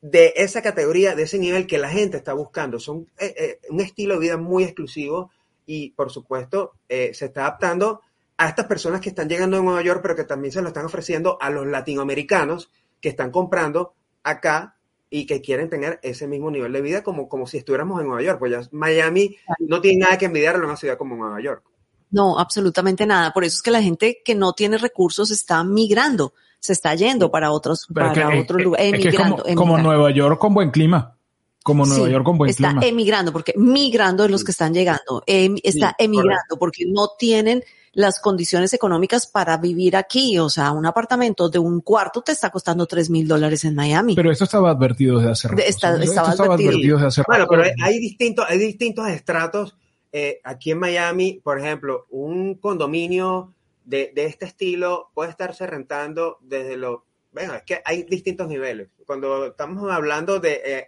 de 0.00 0.32
esa 0.36 0.62
categoría, 0.62 1.14
de 1.14 1.24
ese 1.24 1.38
nivel 1.38 1.66
que 1.66 1.78
la 1.78 1.90
gente 1.90 2.16
está 2.16 2.32
buscando. 2.32 2.78
Son 2.78 3.06
eh, 3.18 3.34
eh, 3.36 3.60
un 3.68 3.80
estilo 3.80 4.14
de 4.14 4.20
vida 4.20 4.36
muy 4.36 4.64
exclusivo 4.64 5.30
y, 5.66 5.90
por 5.90 6.10
supuesto, 6.10 6.72
eh, 6.88 7.12
se 7.14 7.26
está 7.26 7.42
adaptando 7.42 8.00
a 8.36 8.48
estas 8.48 8.66
personas 8.66 9.00
que 9.00 9.10
están 9.10 9.28
llegando 9.28 9.58
a 9.58 9.62
Nueva 9.62 9.82
York, 9.82 10.00
pero 10.02 10.16
que 10.16 10.24
también 10.24 10.52
se 10.52 10.62
lo 10.62 10.68
están 10.68 10.86
ofreciendo 10.86 11.36
a 11.40 11.50
los 11.50 11.66
latinoamericanos 11.66 12.70
que 13.00 13.10
están 13.10 13.30
comprando 13.30 13.94
acá 14.22 14.76
y 15.10 15.26
que 15.26 15.40
quieren 15.40 15.68
tener 15.68 15.98
ese 16.02 16.26
mismo 16.26 16.50
nivel 16.50 16.72
de 16.72 16.80
vida 16.80 17.02
como, 17.02 17.28
como 17.28 17.46
si 17.46 17.58
estuviéramos 17.58 18.00
en 18.00 18.06
Nueva 18.06 18.22
York. 18.22 18.38
Pues 18.38 18.52
ya 18.52 18.62
Miami 18.72 19.36
no 19.58 19.80
tiene 19.80 20.04
nada 20.04 20.16
que 20.16 20.26
envidiarle 20.26 20.62
a 20.62 20.68
una 20.68 20.76
ciudad 20.76 20.96
como 20.96 21.16
Nueva 21.16 21.40
York. 21.42 21.64
No, 22.10 22.38
absolutamente 22.38 23.06
nada. 23.06 23.32
Por 23.32 23.44
eso 23.44 23.56
es 23.56 23.62
que 23.62 23.70
la 23.70 23.82
gente 23.82 24.22
que 24.24 24.34
no 24.34 24.52
tiene 24.52 24.78
recursos 24.78 25.30
está 25.30 25.62
migrando 25.62 26.32
se 26.60 26.74
está 26.74 26.94
yendo 26.94 27.30
para 27.30 27.50
otros, 27.50 27.86
para 27.92 28.12
que, 28.12 28.38
otros 28.38 28.62
lugares, 28.62 28.86
emigrando, 28.92 29.36
como, 29.36 29.48
emigrando. 29.48 29.54
como, 29.56 29.78
Nueva 29.78 30.10
York 30.10 30.38
con 30.38 30.54
buen 30.54 30.70
clima. 30.70 31.16
Como 31.62 31.84
Nueva 31.84 32.06
sí, 32.06 32.12
York 32.12 32.24
con 32.24 32.38
buen 32.38 32.50
está 32.50 32.68
clima. 32.68 32.86
emigrando, 32.86 33.32
porque 33.32 33.54
migrando 33.56 34.24
es 34.24 34.30
los 34.30 34.44
que 34.44 34.52
están 34.52 34.72
llegando. 34.72 35.22
Em, 35.26 35.56
está 35.62 35.88
sí, 35.98 36.04
emigrando 36.04 36.34
correcto. 36.48 36.58
porque 36.58 36.84
no 36.86 37.08
tienen 37.18 37.62
las 37.92 38.20
condiciones 38.20 38.72
económicas 38.72 39.26
para 39.26 39.56
vivir 39.56 39.96
aquí. 39.96 40.38
O 40.38 40.48
sea, 40.48 40.72
un 40.72 40.86
apartamento 40.86 41.48
de 41.48 41.58
un 41.58 41.80
cuarto 41.80 42.22
te 42.22 42.32
está 42.32 42.50
costando 42.50 42.86
tres 42.86 43.10
mil 43.10 43.26
dólares 43.26 43.64
en 43.64 43.74
Miami. 43.74 44.14
Pero 44.14 44.30
esto 44.30 44.44
estaba 44.44 44.70
advertido 44.70 45.18
desde 45.18 45.32
hace 45.32 45.48
rato. 45.48 45.62
estaba, 45.62 45.94
advertido. 45.94 46.96
desde 46.96 47.08
hace 47.08 47.22
rato. 47.22 47.30
Bueno, 47.30 47.46
pero 47.48 47.74
hay 47.82 47.98
distintos, 47.98 48.46
hay 48.48 48.58
distintos 48.58 49.08
estratos. 49.08 49.74
Eh, 50.12 50.40
aquí 50.44 50.72
en 50.72 50.78
Miami, 50.78 51.40
por 51.42 51.58
ejemplo, 51.58 52.06
un 52.10 52.56
condominio 52.56 53.54
de, 53.90 54.12
este 54.24 54.46
estilo 54.46 55.10
puede 55.14 55.30
estarse 55.30 55.66
rentando 55.66 56.38
desde 56.40 56.76
los... 56.76 57.00
Bueno, 57.32 57.54
es 57.54 57.62
que 57.62 57.82
hay 57.84 58.04
distintos 58.04 58.48
niveles. 58.48 58.88
Cuando 59.06 59.46
estamos 59.46 59.90
hablando 59.90 60.40
de 60.40 60.62
eh, 60.64 60.86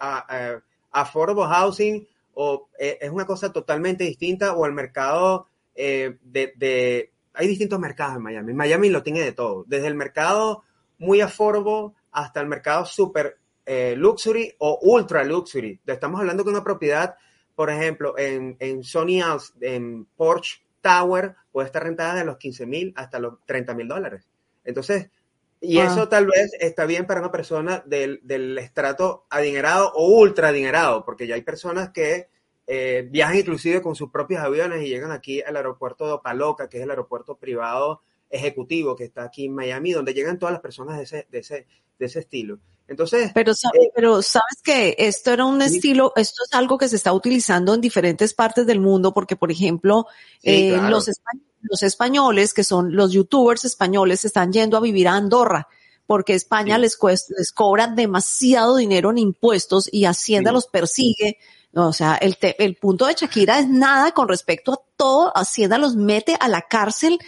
affordable 0.91 1.45
housing, 1.47 2.07
o 2.35 2.69
eh, 2.79 2.99
es 3.01 3.11
una 3.11 3.27
cosa 3.27 3.53
totalmente 3.53 4.05
distinta, 4.05 4.55
o 4.55 4.67
el 4.67 4.73
mercado 4.73 5.49
eh, 5.75 6.17
de, 6.23 7.13
Hay 7.35 7.47
distintos 7.47 7.79
mercados 7.79 8.17
en 8.17 8.23
Miami. 8.23 8.53
Miami 8.55 8.89
lo 8.89 9.03
tiene 9.03 9.21
de 9.21 9.33
todo, 9.33 9.65
desde 9.67 9.89
el 9.89 9.95
mercado 9.95 10.63
muy 10.99 11.21
affordable 11.21 11.95
hasta 12.13 12.41
el 12.41 12.47
mercado 12.47 12.85
super 12.87 13.39
eh, 13.67 13.95
luxury 13.97 14.55
o 14.59 14.79
ultra 14.83 15.25
luxury. 15.25 15.81
Estamos 15.87 16.21
hablando 16.21 16.45
de 16.45 16.51
una 16.51 16.65
propiedad, 16.65 17.17
por 17.55 17.71
ejemplo, 17.71 18.17
en, 18.19 18.57
en 18.59 18.83
Sony 18.85 19.21
House, 19.23 19.55
en 19.61 20.07
Porsche 20.17 20.62
Tower, 20.83 21.37
puede 21.51 21.67
estar 21.67 21.83
rentada 21.83 22.15
de 22.15 22.25
los 22.25 22.37
15 22.37 22.67
mil 22.67 22.93
hasta 22.97 23.19
los 23.19 23.35
30 23.47 23.75
mil 23.75 23.89
dólares. 23.89 24.29
Entonces, 24.65 25.11
y 25.61 25.79
eso 25.79 26.09
tal 26.09 26.27
vez 26.27 26.53
está 26.59 26.87
bien 26.87 27.07
para 27.07 27.21
una 27.21 27.31
persona 27.31 27.85
del, 27.87 28.21
del, 28.25 28.59
estrato 28.59 29.27
adinerado 29.31 29.93
o 29.95 30.09
ultra 30.09 30.49
adinerado, 30.49 31.05
porque 31.05 31.29
ya 31.29 31.37
hay 31.37 31.43
personas 31.43 31.91
que 31.91 32.29
eh, 32.67 33.07
viajan 33.09 33.39
inclusive 33.39 33.81
con 33.81 33.95
sus 33.95 34.11
propios 34.11 34.41
aviones 34.41 34.83
y 34.83 34.89
llegan 34.89 35.13
aquí 35.13 35.41
al 35.41 35.57
aeropuerto 35.57 36.05
de 36.07 36.15
Opaloca, 36.15 36.69
que 36.69 36.79
es 36.79 36.83
el 36.83 36.91
aeropuerto 36.91 37.37
privado 37.37 38.03
ejecutivo 38.29 38.97
que 38.97 39.05
está 39.05 39.23
aquí 39.25 39.45
en 39.45 39.55
Miami, 39.55 39.93
donde 39.93 40.15
llegan 40.15 40.39
todas 40.39 40.53
las 40.53 40.63
personas 40.63 40.97
de 40.97 41.05
ese, 41.05 41.27
de 41.31 41.39
ese, 41.39 41.67
de 41.99 42.07
ese 42.07 42.19
estilo. 42.21 42.59
Entonces, 42.93 43.31
pero, 43.33 43.53
eh, 43.53 43.91
pero 43.95 44.21
sabes 44.21 44.61
que 44.63 44.95
esto 44.99 45.33
era 45.33 45.47
un 45.47 45.63
estilo, 45.63 46.13
esto 46.15 46.43
es 46.45 46.53
algo 46.53 46.77
que 46.77 46.89
se 46.89 46.97
está 46.97 47.15
utilizando 47.15 47.73
en 47.73 47.81
diferentes 47.81 48.35
partes 48.35 48.67
del 48.67 48.81
mundo, 48.81 49.15
porque 49.15 49.35
por 49.35 49.51
ejemplo, 49.51 50.07
eh, 50.43 50.77
los, 50.91 51.11
los 51.63 51.83
españoles, 51.83 52.53
que 52.53 52.65
son 52.65 52.95
los 52.95 53.13
youtubers 53.13 53.65
españoles, 53.65 54.27
están 54.27 54.53
yendo 54.53 54.77
a 54.77 54.81
vivir 54.81 55.09
a 55.09 55.15
Andorra 55.15 55.69
porque 56.07 56.35
España 56.35 56.77
les, 56.77 56.99
les 57.39 57.53
cobra 57.53 57.87
demasiado 57.87 58.77
dinero 58.77 59.11
en 59.11 59.19
impuestos 59.19 59.89
y 59.91 60.05
Hacienda 60.05 60.53
los 60.53 60.67
persigue. 60.67 61.39
o 61.73 61.95
sea, 61.95 62.17
el, 62.17 62.37
el 62.59 62.77
punto 62.77 63.07
de 63.07 63.15
Shakira 63.15 63.59
es 63.59 63.69
nada 63.69 64.13
con 64.13 64.29
respecto 64.29 64.73
a 64.75 64.81
todo. 64.97 65.33
Hacienda 65.35 65.79
los 65.79 65.97
mete 65.97 66.37
a 66.39 66.49
la 66.49 66.61
cárcel 66.61 67.19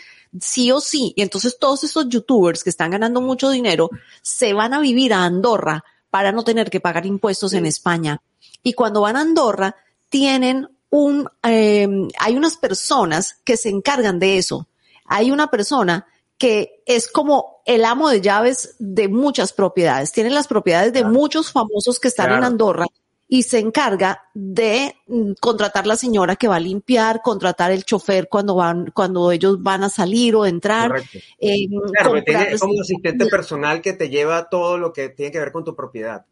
sí 0.40 0.70
o 0.72 0.80
sí. 0.80 1.12
Y 1.16 1.22
entonces 1.22 1.58
todos 1.58 1.84
esos 1.84 2.08
youtubers 2.08 2.64
que 2.64 2.70
están 2.70 2.90
ganando 2.90 3.20
mucho 3.20 3.50
dinero 3.50 3.90
se 4.22 4.52
van 4.52 4.74
a 4.74 4.80
vivir 4.80 5.12
a 5.12 5.24
Andorra 5.24 5.84
para 6.10 6.32
no 6.32 6.44
tener 6.44 6.70
que 6.70 6.80
pagar 6.80 7.06
impuestos 7.06 7.52
en 7.54 7.66
España. 7.66 8.20
Y 8.62 8.74
cuando 8.74 9.00
van 9.00 9.16
a 9.16 9.20
Andorra, 9.20 9.76
tienen 10.08 10.68
un, 10.90 11.28
eh, 11.42 11.88
hay 12.18 12.36
unas 12.36 12.56
personas 12.56 13.40
que 13.44 13.56
se 13.56 13.68
encargan 13.68 14.18
de 14.18 14.38
eso. 14.38 14.68
Hay 15.06 15.30
una 15.30 15.50
persona 15.50 16.06
que 16.38 16.82
es 16.86 17.08
como 17.08 17.62
el 17.66 17.84
amo 17.84 18.08
de 18.08 18.20
llaves 18.20 18.76
de 18.78 19.08
muchas 19.08 19.52
propiedades. 19.52 20.12
Tienen 20.12 20.34
las 20.34 20.48
propiedades 20.48 20.92
de 20.92 21.04
muchos 21.04 21.52
famosos 21.52 21.98
que 21.98 22.08
están 22.08 22.32
en 22.32 22.44
Andorra 22.44 22.86
y 23.26 23.42
se 23.42 23.58
encarga 23.58 24.22
de 24.34 24.94
mm, 25.06 25.32
contratar 25.40 25.86
la 25.86 25.96
señora 25.96 26.36
que 26.36 26.48
va 26.48 26.56
a 26.56 26.60
limpiar, 26.60 27.22
contratar 27.22 27.72
el 27.72 27.84
chofer 27.84 28.28
cuando 28.28 28.54
van, 28.54 28.90
cuando 28.94 29.32
ellos 29.32 29.62
van 29.62 29.84
a 29.84 29.88
salir 29.88 30.36
o 30.36 30.46
entrar. 30.46 31.02
Eh, 31.38 31.66
claro, 31.92 32.22
tiene 32.22 32.58
como 32.58 32.74
un 32.74 32.80
asistente 32.80 33.26
personal 33.30 33.80
que 33.80 33.94
te 33.94 34.08
lleva 34.08 34.48
todo 34.48 34.78
lo 34.78 34.92
que 34.92 35.08
tiene 35.08 35.32
que 35.32 35.38
ver 35.38 35.52
con 35.52 35.64
tu 35.64 35.74
propiedad. 35.74 36.26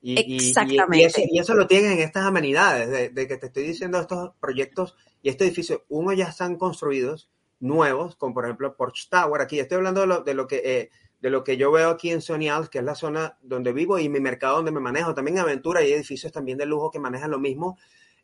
Y, 0.00 0.36
Exactamente. 0.36 1.26
Y, 1.28 1.38
eso, 1.40 1.54
lo 1.54 1.66
tienen 1.66 1.92
en 1.92 1.98
estas 2.00 2.24
amenidades, 2.24 3.12
de, 3.12 3.28
que 3.28 3.36
te 3.36 3.46
estoy 3.46 3.64
diciendo 3.64 3.98
estos 3.98 4.30
proyectos 4.40 4.94
y 5.22 5.28
este 5.28 5.44
edificio, 5.44 5.84
uno 5.88 6.12
ya 6.12 6.26
están 6.26 6.56
construidos, 6.56 7.28
nuevos, 7.58 8.14
como 8.14 8.34
por 8.34 8.44
ejemplo 8.44 8.76
Porsche 8.76 9.08
Tower, 9.10 9.42
aquí 9.42 9.58
estoy 9.58 9.76
hablando 9.76 10.02
de 10.02 10.06
lo, 10.06 10.20
de 10.22 10.34
lo 10.34 10.46
que... 10.46 10.62
Eh, 10.64 10.90
de 11.20 11.30
lo 11.30 11.42
que 11.42 11.56
yo 11.56 11.72
veo 11.72 11.90
aquí 11.90 12.10
en 12.10 12.20
Sony 12.20 12.48
House, 12.48 12.68
que 12.68 12.78
es 12.78 12.84
la 12.84 12.94
zona 12.94 13.36
donde 13.42 13.72
vivo 13.72 13.98
y 13.98 14.08
mi 14.08 14.20
mercado 14.20 14.56
donde 14.56 14.70
me 14.70 14.80
manejo. 14.80 15.14
También 15.14 15.38
Aventura 15.38 15.82
y 15.82 15.92
edificios 15.92 16.32
también 16.32 16.58
de 16.58 16.66
lujo 16.66 16.90
que 16.90 17.00
manejan 17.00 17.30
lo 17.30 17.38
mismo. 17.38 17.78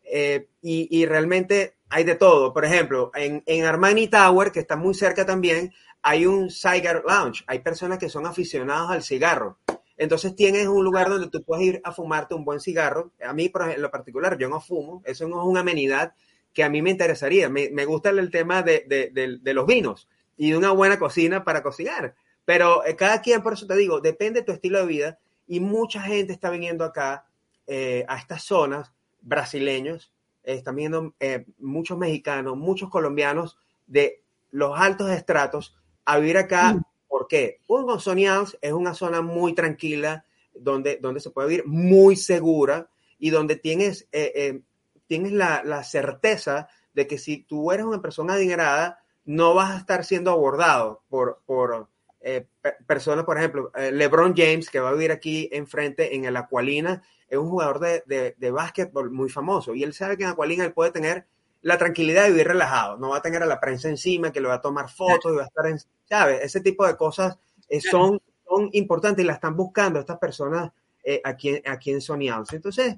Eh, 0.04 0.48
y, 0.60 1.06
realmente 1.06 1.76
hay 1.88 2.04
de 2.04 2.14
todo. 2.14 2.52
Por 2.52 2.64
ejemplo, 2.64 3.10
en, 3.14 3.42
en, 3.46 3.64
Armani 3.64 4.08
Tower, 4.08 4.52
que 4.52 4.60
está 4.60 4.76
muy 4.76 4.94
cerca 4.94 5.24
también, 5.24 5.72
hay 6.02 6.26
un 6.26 6.50
cigar 6.50 7.02
lounge. 7.06 7.42
Hay 7.46 7.60
personas 7.60 7.98
que 7.98 8.08
son 8.08 8.26
aficionados 8.26 8.90
al 8.90 9.02
cigarro. 9.02 9.58
Entonces 9.96 10.34
tienes 10.36 10.66
un 10.66 10.84
lugar 10.84 11.08
donde 11.08 11.28
tú 11.28 11.42
puedes 11.42 11.66
ir 11.66 11.80
a 11.84 11.92
fumarte 11.92 12.34
un 12.34 12.44
buen 12.44 12.60
cigarro. 12.60 13.12
A 13.24 13.32
mí, 13.32 13.48
por 13.48 13.62
ejemplo, 13.62 13.76
en 13.76 13.82
lo 13.82 13.90
particular, 13.90 14.36
yo 14.38 14.48
no 14.48 14.60
fumo. 14.60 15.02
Eso 15.04 15.26
no 15.26 15.40
es 15.40 15.46
una 15.46 15.60
amenidad 15.60 16.14
que 16.52 16.62
a 16.62 16.68
mí 16.68 16.82
me 16.82 16.90
interesaría. 16.90 17.48
Me, 17.48 17.70
me 17.70 17.84
gusta 17.84 18.10
el 18.10 18.30
tema 18.30 18.62
de, 18.62 18.84
de, 18.86 19.38
de 19.40 19.54
los 19.54 19.66
vinos 19.66 20.08
y 20.36 20.50
de 20.50 20.56
una 20.56 20.70
buena 20.70 20.98
cocina 20.98 21.44
para 21.44 21.62
cocinar. 21.62 22.14
Pero 22.44 22.84
eh, 22.84 22.96
cada 22.96 23.20
quien, 23.22 23.42
por 23.42 23.54
eso 23.54 23.66
te 23.66 23.76
digo, 23.76 24.00
depende 24.00 24.40
de 24.40 24.46
tu 24.46 24.52
estilo 24.52 24.78
de 24.78 24.86
vida 24.86 25.18
y 25.46 25.60
mucha 25.60 26.02
gente 26.02 26.32
está 26.32 26.50
viniendo 26.50 26.84
acá 26.84 27.26
eh, 27.66 28.04
a 28.08 28.18
estas 28.18 28.42
zonas, 28.42 28.92
brasileños, 29.20 30.12
están 30.42 30.76
viendo 30.76 31.14
eh, 31.20 31.46
muchos 31.58 31.96
mexicanos, 31.96 32.56
muchos 32.56 32.90
colombianos 32.90 33.56
de 33.86 34.22
los 34.50 34.78
altos 34.78 35.10
estratos 35.10 35.74
a 36.04 36.18
vivir 36.18 36.36
acá. 36.36 36.74
Mm. 36.74 36.82
¿Por 37.08 37.28
qué? 37.28 37.60
Un 37.68 37.86
Gonzonians 37.86 38.58
es 38.60 38.72
una 38.72 38.92
zona 38.92 39.22
muy 39.22 39.54
tranquila, 39.54 40.26
donde, 40.52 40.98
donde 41.00 41.20
se 41.20 41.30
puede 41.30 41.48
vivir 41.48 41.66
muy 41.66 42.16
segura 42.16 42.88
y 43.18 43.30
donde 43.30 43.56
tienes, 43.56 44.08
tienes 45.06 45.32
la, 45.32 45.62
la 45.64 45.84
certeza 45.84 46.68
de 46.92 47.06
que 47.06 47.18
si 47.18 47.38
tú 47.38 47.72
eres 47.72 47.86
una 47.86 48.02
persona 48.02 48.34
adinerada, 48.34 49.00
no 49.24 49.54
vas 49.54 49.72
a 49.72 49.78
estar 49.78 50.04
siendo 50.04 50.30
abordado 50.30 51.02
por, 51.08 51.40
por, 51.46 51.88
eh, 52.26 52.46
personas, 52.86 53.26
por 53.26 53.36
ejemplo, 53.36 53.70
eh, 53.74 53.92
LeBron 53.92 54.34
James, 54.34 54.70
que 54.70 54.80
va 54.80 54.88
a 54.88 54.92
vivir 54.94 55.12
aquí 55.12 55.46
enfrente 55.52 56.16
en 56.16 56.24
el 56.24 56.38
Aqualina, 56.38 57.02
es 57.28 57.36
un 57.36 57.50
jugador 57.50 57.80
de, 57.80 58.02
de, 58.06 58.34
de 58.38 58.50
básquetbol 58.50 59.10
muy 59.10 59.28
famoso 59.28 59.74
y 59.74 59.82
él 59.82 59.92
sabe 59.92 60.16
que 60.16 60.24
en 60.24 60.30
Aqualina 60.30 60.64
él 60.64 60.72
puede 60.72 60.90
tener 60.90 61.26
la 61.60 61.76
tranquilidad 61.76 62.24
de 62.24 62.30
vivir 62.30 62.48
relajado, 62.48 62.96
no 62.96 63.10
va 63.10 63.18
a 63.18 63.22
tener 63.22 63.42
a 63.42 63.46
la 63.46 63.60
prensa 63.60 63.90
encima, 63.90 64.32
que 64.32 64.40
le 64.40 64.48
va 64.48 64.54
a 64.54 64.60
tomar 64.62 64.88
fotos 64.88 65.34
y 65.34 65.36
va 65.36 65.42
a 65.42 65.46
estar 65.46 65.66
en, 65.66 65.78
¿sabes? 66.08 66.40
Ese 66.42 66.62
tipo 66.62 66.86
de 66.86 66.96
cosas 66.96 67.36
eh, 67.68 67.82
son, 67.82 68.18
son 68.48 68.70
importantes 68.72 69.22
y 69.22 69.26
la 69.26 69.34
están 69.34 69.54
buscando 69.54 70.00
estas 70.00 70.18
personas 70.18 70.72
aquí, 71.24 71.60
aquí 71.66 71.90
en 71.90 72.00
Sony 72.00 72.28
House. 72.30 72.54
Entonces, 72.54 72.94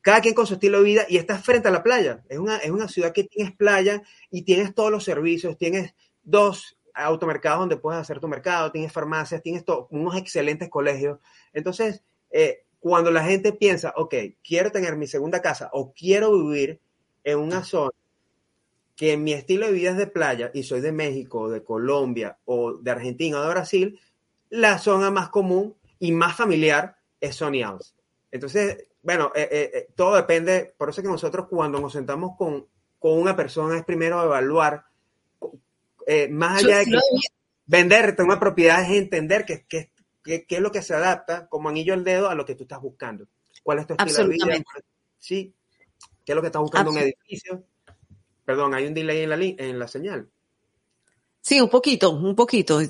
cada 0.00 0.20
quien 0.20 0.34
con 0.34 0.48
su 0.48 0.54
estilo 0.54 0.78
de 0.78 0.84
vida 0.84 1.06
y 1.08 1.18
estás 1.18 1.44
frente 1.44 1.68
a 1.68 1.70
la 1.70 1.84
playa. 1.84 2.24
Es 2.28 2.40
una, 2.40 2.56
es 2.56 2.70
una 2.70 2.88
ciudad 2.88 3.12
que 3.12 3.22
tienes 3.22 3.54
playa 3.54 4.02
y 4.28 4.42
tienes 4.42 4.74
todos 4.74 4.90
los 4.90 5.04
servicios, 5.04 5.56
tienes 5.56 5.94
dos 6.24 6.76
automercados 6.94 7.60
donde 7.60 7.76
puedes 7.76 8.00
hacer 8.00 8.20
tu 8.20 8.28
mercado, 8.28 8.72
tienes 8.72 8.92
farmacias, 8.92 9.42
tienes 9.42 9.64
unos 9.90 10.16
excelentes 10.16 10.68
colegios. 10.68 11.18
Entonces, 11.52 12.02
eh, 12.30 12.64
cuando 12.78 13.10
la 13.10 13.24
gente 13.24 13.52
piensa, 13.52 13.92
ok, 13.96 14.14
quiero 14.42 14.72
tener 14.72 14.96
mi 14.96 15.06
segunda 15.06 15.42
casa 15.42 15.70
o 15.72 15.92
quiero 15.92 16.32
vivir 16.32 16.80
en 17.24 17.38
una 17.38 17.62
zona 17.62 17.90
que 18.96 19.16
mi 19.16 19.32
estilo 19.32 19.66
de 19.66 19.72
vida 19.72 19.90
es 19.90 19.96
de 19.96 20.06
playa 20.06 20.50
y 20.52 20.62
soy 20.62 20.80
de 20.80 20.92
México, 20.92 21.48
de 21.50 21.64
Colombia 21.64 22.38
o 22.44 22.74
de 22.74 22.90
Argentina 22.90 23.38
o 23.38 23.42
de 23.42 23.48
Brasil, 23.48 24.00
la 24.50 24.78
zona 24.78 25.10
más 25.10 25.30
común 25.30 25.74
y 25.98 26.12
más 26.12 26.36
familiar 26.36 26.96
es 27.20 27.36
Sony 27.36 27.62
House. 27.62 27.94
Entonces, 28.30 28.88
bueno, 29.02 29.32
eh, 29.34 29.48
eh, 29.50 29.88
todo 29.94 30.16
depende, 30.16 30.74
por 30.76 30.90
eso 30.90 31.02
que 31.02 31.08
nosotros 31.08 31.46
cuando 31.48 31.80
nos 31.80 31.92
sentamos 31.92 32.36
con, 32.36 32.66
con 32.98 33.18
una 33.18 33.34
persona 33.34 33.78
es 33.78 33.84
primero 33.84 34.22
evaluar 34.22 34.84
eh, 36.12 36.28
más 36.28 36.64
allá 36.64 36.78
de 36.78 36.86
que 36.86 36.98
venderte 37.66 38.24
una 38.24 38.40
propiedad 38.40 38.82
es 38.82 38.98
entender 38.98 39.44
qué 39.44 39.64
que, 39.68 39.92
que, 40.24 40.56
es 40.56 40.60
lo 40.60 40.72
que 40.72 40.82
se 40.82 40.92
adapta 40.92 41.46
como 41.46 41.68
anillo 41.68 41.94
al 41.94 42.02
dedo 42.02 42.28
a 42.28 42.34
lo 42.34 42.44
que 42.44 42.56
tú 42.56 42.64
estás 42.64 42.80
buscando. 42.80 43.28
¿Cuál 43.62 43.78
es 43.78 43.86
tu 43.86 43.94
estilo 43.94 44.28
de 44.28 44.34
vida? 44.34 44.64
Sí. 45.18 45.54
¿Qué 46.24 46.32
es 46.32 46.34
lo 46.34 46.40
que 46.40 46.48
estás 46.48 46.62
buscando 46.62 46.90
en 46.90 46.96
un 46.96 47.02
edificio? 47.04 47.64
Perdón, 48.44 48.74
hay 48.74 48.86
un 48.86 48.94
delay 48.94 49.22
en 49.22 49.30
la, 49.30 49.36
en 49.36 49.78
la 49.78 49.86
señal. 49.86 50.28
Sí, 51.42 51.60
un 51.60 51.70
poquito, 51.70 52.10
un 52.10 52.34
poquito. 52.34 52.80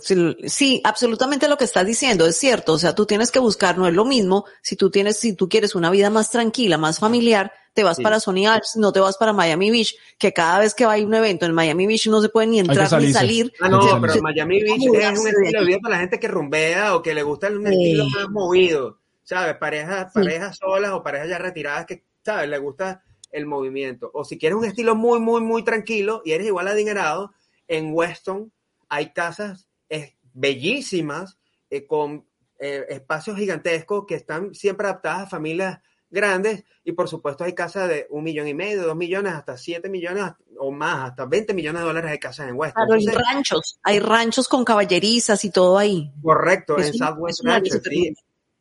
Sí, 0.47 0.81
absolutamente 0.83 1.49
lo 1.49 1.57
que 1.57 1.65
estás 1.65 1.87
diciendo 1.87 2.27
es 2.27 2.37
cierto. 2.37 2.73
O 2.73 2.79
sea, 2.79 2.95
tú 2.95 3.07
tienes 3.07 3.31
que 3.31 3.39
buscar, 3.39 3.79
no 3.79 3.87
es 3.87 3.95
lo 3.95 4.05
mismo. 4.05 4.45
Si 4.61 4.77
tú 4.77 4.91
tienes, 4.91 5.19
si 5.19 5.35
tú 5.35 5.49
quieres 5.49 5.75
una 5.75 5.91
vida 5.91 6.11
más 6.11 6.31
tranquila, 6.31 6.77
más 6.77 6.99
familiar, 6.99 7.53
te 7.73 7.85
vas 7.85 8.01
para 8.01 8.19
Sony 8.19 8.47
Alps, 8.49 8.77
no 8.77 8.93
te 8.93 8.99
vas 8.99 9.17
para 9.17 9.33
Miami 9.33 9.71
Beach, 9.71 9.95
que 10.19 10.33
cada 10.33 10.59
vez 10.59 10.75
que 10.75 10.85
va 10.85 10.95
a 10.95 10.99
un 10.99 11.15
evento 11.15 11.47
en 11.47 11.55
Miami 11.55 11.87
Beach 11.87 12.09
no 12.09 12.21
se 12.21 12.29
puede 12.29 12.49
ni 12.49 12.59
entrar 12.59 12.93
ni 13.01 13.13
salir. 13.13 13.53
Ah, 13.61 13.69
no, 13.69 14.01
pero 14.01 14.21
Miami 14.21 14.63
Beach 14.63 14.83
es 14.83 15.19
un 15.19 15.29
estilo 15.29 15.61
de 15.61 15.67
vida 15.67 15.79
para 15.81 15.95
la 15.95 16.01
gente 16.01 16.19
que 16.19 16.27
rumbea 16.27 16.97
o 16.97 17.03
que 17.03 17.15
le 17.15 17.23
gusta 17.23 17.49
un 17.49 17.67
estilo 17.67 18.07
más 18.09 18.29
movido. 18.31 18.99
¿Sabes? 19.23 19.55
Parejas, 19.59 20.13
parejas 20.13 20.59
solas 20.59 20.91
o 20.91 21.05
parejas 21.05 21.29
ya 21.29 21.39
retiradas 21.39 21.87
que, 21.87 22.03
¿sabes? 22.25 22.49
Le 22.49 22.59
gusta 22.59 23.05
el 23.31 23.47
movimiento. 23.47 24.11
O 24.13 24.25
si 24.25 24.39
quieres 24.39 24.59
un 24.59 24.65
estilo 24.65 24.97
muy, 24.97 25.21
muy, 25.21 25.41
muy 25.41 25.63
tranquilo 25.63 26.23
y 26.25 26.33
eres 26.33 26.49
igual 26.49 26.67
adinerado, 26.67 27.33
en 27.71 27.95
Weston 27.95 28.53
hay 28.89 29.13
casas 29.13 29.69
eh, 29.89 30.17
bellísimas 30.35 31.39
eh, 31.71 31.87
con 31.87 32.27
eh, 32.59 32.85
espacios 32.89 33.39
gigantescos 33.39 34.05
que 34.07 34.17
están 34.17 34.55
siempre 34.55 34.89
adaptadas 34.89 35.23
a 35.23 35.31
familias 35.31 35.79
grandes 36.11 36.65
y 36.83 36.93
por 36.93 37.09
supuesto 37.09 37.45
hay 37.45 37.55
casas 37.55 37.89
de 37.89 38.09
un 38.11 38.25
millón 38.25 38.49
y 38.49 38.55
medio, 38.55 38.83
dos 38.83 38.97
millones, 38.97 39.33
hasta 39.33 39.57
siete 39.57 39.89
millones 39.89 40.25
o 40.59 40.73
más, 40.73 41.11
hasta 41.11 41.25
20 41.27 41.55
millones 41.55 41.83
de 41.83 41.87
dólares 41.87 42.11
de 42.11 42.19
casas 42.19 42.49
en 42.49 42.57
Weston. 42.57 42.85
Claro, 42.85 43.01
hay 43.01 43.07
ranchos, 43.07 43.79
hay 43.85 44.01
ranchos 44.01 44.49
con 44.49 44.65
caballerizas 44.65 45.45
y 45.45 45.51
todo 45.51 45.79
ahí. 45.79 46.13
Correcto, 46.21 46.77
en 46.79 46.93
Southwest 46.93 47.45
Ranches, 47.45 47.81
sí. 47.89 48.15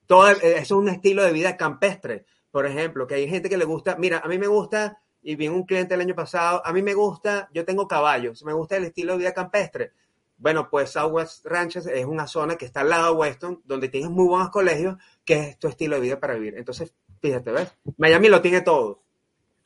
Todo, 0.06 0.30
eso 0.30 0.42
es 0.44 0.72
un 0.72 0.90
estilo 0.90 1.24
de 1.24 1.32
vida 1.32 1.58
campestre, 1.58 2.26
por 2.52 2.68
ejemplo, 2.68 3.08
que 3.08 3.16
hay 3.16 3.28
gente 3.28 3.50
que 3.50 3.58
le 3.58 3.66
gusta, 3.66 3.96
mira, 3.96 4.20
a 4.20 4.28
mí 4.28 4.38
me 4.38 4.48
gusta, 4.48 5.02
y 5.30 5.36
vi 5.36 5.48
un 5.48 5.62
cliente 5.62 5.94
el 5.94 6.02
año 6.02 6.16
pasado, 6.16 6.60
a 6.66 6.74
mí 6.74 6.82
me 6.82 6.96
gusta, 6.96 7.50
yo 7.54 7.64
tengo 7.64 7.88
caballos, 7.88 8.44
me 8.44 8.52
gusta 8.52 8.78
el 8.78 8.86
estilo 8.86 9.12
de 9.12 9.20
vida 9.20 9.32
campestre. 9.32 9.92
Bueno, 10.40 10.68
pues 10.72 10.90
Southwest 10.90 11.46
Ranches 11.46 11.86
es 11.86 12.04
una 12.04 12.26
zona 12.26 12.56
que 12.56 12.66
está 12.66 12.82
al 12.82 12.90
lado 12.90 13.14
de 13.14 13.20
Weston, 13.20 13.62
donde 13.64 13.90
tienes 13.90 14.10
muy 14.10 14.26
buenos 14.26 14.50
colegios, 14.50 14.98
que 15.24 15.50
es 15.50 15.60
tu 15.60 15.68
estilo 15.68 15.98
de 15.98 16.02
vida 16.02 16.20
para 16.20 16.34
vivir. 16.34 16.56
Entonces, 16.58 16.92
fíjate, 17.22 17.52
¿ves? 17.52 17.68
Miami 17.98 18.28
lo 18.28 18.42
tiene 18.42 18.62
todo. 18.62 19.04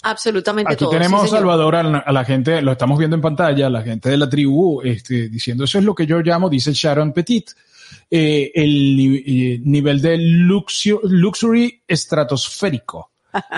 Absolutamente 0.02 0.73
Aquí 0.73 0.86
tenemos, 0.89 1.30
Salvador, 1.30 1.78
a 1.78 2.12
la, 2.12 2.26
gente, 2.26 2.62
lo 2.62 2.73
estamos 2.73 2.99
viendo 2.99 3.15
en 3.15 3.21
pantalla, 3.21 3.69
la 3.69 3.84
gente 3.84 4.10
de 4.10 4.17
la 4.17 4.30
tribu, 4.30 4.82
este, 4.82 5.30
diciendo 5.30 5.63
eso 5.63 5.78
es 5.78 5.86
lo 5.86 5.95
que 5.95 6.06
yo 6.06 6.19
llamo, 6.19 6.49
dice 6.49 6.73
Sharon 6.73 7.13
Petit, 7.13 7.52
eh, 8.12 8.52
el 8.54 8.99
eh, 8.99 9.62
nivel 9.63 10.02
de 10.02 10.17
luxury 10.17 11.84
estratosférico. 11.88 13.12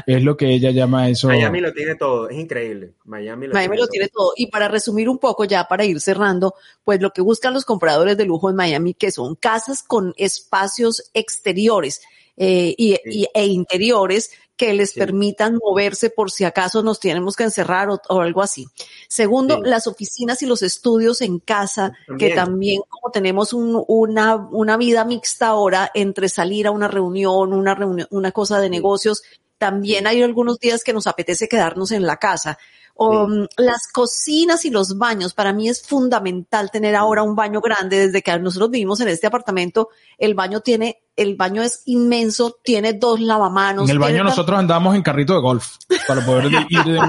Es 0.05 0.23
lo 0.23 0.37
que 0.37 0.53
ella 0.53 0.71
llama 0.71 1.09
eso. 1.09 1.27
Miami 1.27 1.59
lo 1.59 1.73
tiene 1.73 1.95
todo, 1.95 2.29
es 2.29 2.37
increíble. 2.37 2.93
Miami 3.05 3.47
lo, 3.47 3.87
tiene, 3.87 4.07
todo. 4.09 4.33
Y 4.35 4.47
para 4.47 4.67
resumir 4.67 5.09
un 5.09 5.17
poco, 5.17 5.45
ya 5.45 5.67
para 5.67 5.85
ir 5.85 5.99
cerrando, 5.99 6.55
pues 6.83 7.01
lo 7.01 7.11
que 7.11 7.21
buscan 7.21 7.53
los 7.53 7.65
compradores 7.65 8.17
de 8.17 8.25
lujo 8.25 8.49
en 8.49 8.55
Miami, 8.55 8.93
que 8.93 9.11
son 9.11 9.35
casas 9.35 9.83
con 9.83 10.13
espacios 10.17 11.09
exteriores 11.13 12.01
eh, 12.37 12.73
y, 12.77 12.97
e 13.33 13.45
interiores 13.45 14.31
que 14.57 14.73
les 14.73 14.93
permitan 14.93 15.57
moverse 15.61 16.09
por 16.09 16.31
si 16.31 16.45
acaso 16.45 16.81
nos 16.81 16.99
tenemos 16.99 17.35
que 17.35 17.43
encerrar 17.43 17.89
o, 17.89 18.21
algo 18.21 18.41
así. 18.41 18.67
Segundo, 19.07 19.61
las 19.61 19.85
oficinas 19.87 20.41
y 20.43 20.45
los 20.45 20.61
estudios 20.61 21.21
en 21.21 21.39
casa, 21.39 21.93
que 22.17 22.31
también 22.31 22.81
como 22.87 23.11
tenemos 23.11 23.51
una, 23.53 24.35
una 24.35 24.77
vida 24.77 25.03
mixta 25.03 25.47
ahora 25.47 25.91
entre 25.93 26.29
salir 26.29 26.67
a 26.67 26.71
una 26.71 26.87
reunión, 26.87 27.51
una 27.51 27.75
reunión, 27.75 28.07
una 28.11 28.31
cosa 28.31 28.59
de 28.61 28.69
negocios 28.69 29.23
también 29.65 30.05
hay 30.05 30.21
algunos 30.21 30.59
días 30.59 30.83
que 30.83 30.93
nos 30.93 31.07
apetece 31.07 31.47
quedarnos 31.47 31.91
en 31.91 32.05
la 32.05 32.17
casa. 32.17 32.59
O, 32.93 33.27
mm, 33.27 33.47
Las 33.57 33.87
cocinas 33.91 34.63
y 34.63 34.69
los 34.69 34.99
baños, 34.99 35.33
para 35.33 35.53
mí 35.53 35.67
es 35.67 35.81
fundamental 35.81 36.69
tener 36.69 36.95
ahora 36.95 37.23
un 37.23 37.35
baño 37.35 37.61
grande. 37.61 38.05
Desde 38.05 38.21
que 38.21 38.37
nosotros 38.37 38.69
vivimos 38.69 39.01
en 39.01 39.07
este 39.07 39.25
apartamento, 39.25 39.89
el 40.19 40.35
baño 40.35 40.59
tiene, 40.59 41.01
el 41.15 41.35
baño 41.35 41.63
es 41.63 41.81
inmenso, 41.85 42.59
tiene 42.63 42.93
dos 42.93 43.19
lavamanos. 43.19 43.85
En 43.85 43.89
el 43.89 43.97
baño 43.97 44.23
nosotros 44.23 44.59
andamos 44.59 44.93
en 44.93 45.01
carrito 45.01 45.33
de 45.33 45.41
golf 45.41 45.77
para 46.07 46.23
poder 46.23 46.45
ir 46.69 46.83
de 46.83 47.01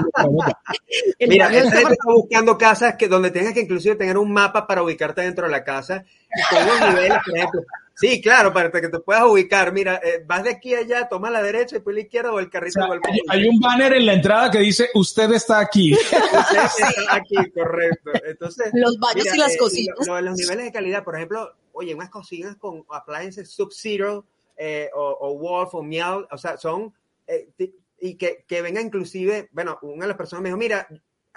Mira, 1.27 1.55
está 1.55 1.89
buscando 2.05 2.57
casas 2.57 2.95
que 2.97 3.07
donde 3.07 3.29
tengas 3.29 3.53
que 3.53 3.61
inclusive 3.61 3.93
tener 3.93 4.17
un 4.17 4.33
mapa 4.33 4.65
para 4.65 4.81
ubicarte 4.81 5.21
dentro 5.21 5.45
de 5.45 5.51
la 5.51 5.63
casa 5.63 6.03
y 6.35 6.55
con 6.55 6.65
los 6.65 6.89
niveles, 6.89 7.19
por 7.23 7.37
ejemplo, 7.37 7.61
Sí, 7.99 8.21
claro, 8.21 8.53
para 8.53 8.69
que 8.69 8.89
te 8.89 8.99
puedas 8.99 9.23
ubicar. 9.23 9.73
Mira, 9.73 9.99
eh, 10.03 10.23
vas 10.23 10.43
de 10.43 10.51
aquí 10.51 10.75
a 10.75 10.79
allá, 10.79 11.09
toma 11.09 11.31
la 11.31 11.41
derecha 11.41 11.71
y 11.71 11.77
después 11.79 11.95
la 11.95 12.01
izquierda 12.03 12.31
o 12.31 12.39
el 12.39 12.47
carrito. 12.47 12.79
O 12.79 12.99
hay, 13.29 13.47
un 13.47 13.59
banner 13.59 13.93
en 13.93 14.05
la 14.05 14.13
entrada 14.13 14.51
que 14.51 14.59
dice, 14.59 14.91
usted 14.93 15.31
está 15.31 15.59
aquí. 15.59 15.93
usted 15.95 16.13
está 16.99 17.15
aquí, 17.15 17.35
correcto. 17.51 18.11
Entonces, 18.23 18.69
los 18.73 18.99
baños 18.99 19.25
y 19.33 19.37
las 19.39 19.55
eh, 19.55 19.57
cocinas. 19.57 19.97
los 20.05 20.35
niveles 20.35 20.65
de 20.65 20.71
calidad, 20.71 21.03
por 21.03 21.15
ejemplo, 21.15 21.55
oye, 21.71 21.95
unas 21.95 22.11
cocinas 22.11 22.55
con 22.57 22.85
appliances 22.91 23.49
Sub-Zero 23.49 24.27
eh, 24.55 24.91
o, 24.93 25.35
Wolf 25.35 25.73
o 25.73 25.81
Meow, 25.81 26.27
o 26.29 26.37
sea, 26.37 26.55
son, 26.57 26.93
y 27.99 28.15
que, 28.15 28.45
que 28.47 28.61
venga 28.61 28.79
inclusive, 28.79 29.49
bueno, 29.53 29.79
una 29.81 30.03
de 30.03 30.09
las 30.09 30.17
personas 30.17 30.43
me 30.43 30.49
dijo, 30.49 30.57
mira, 30.57 30.87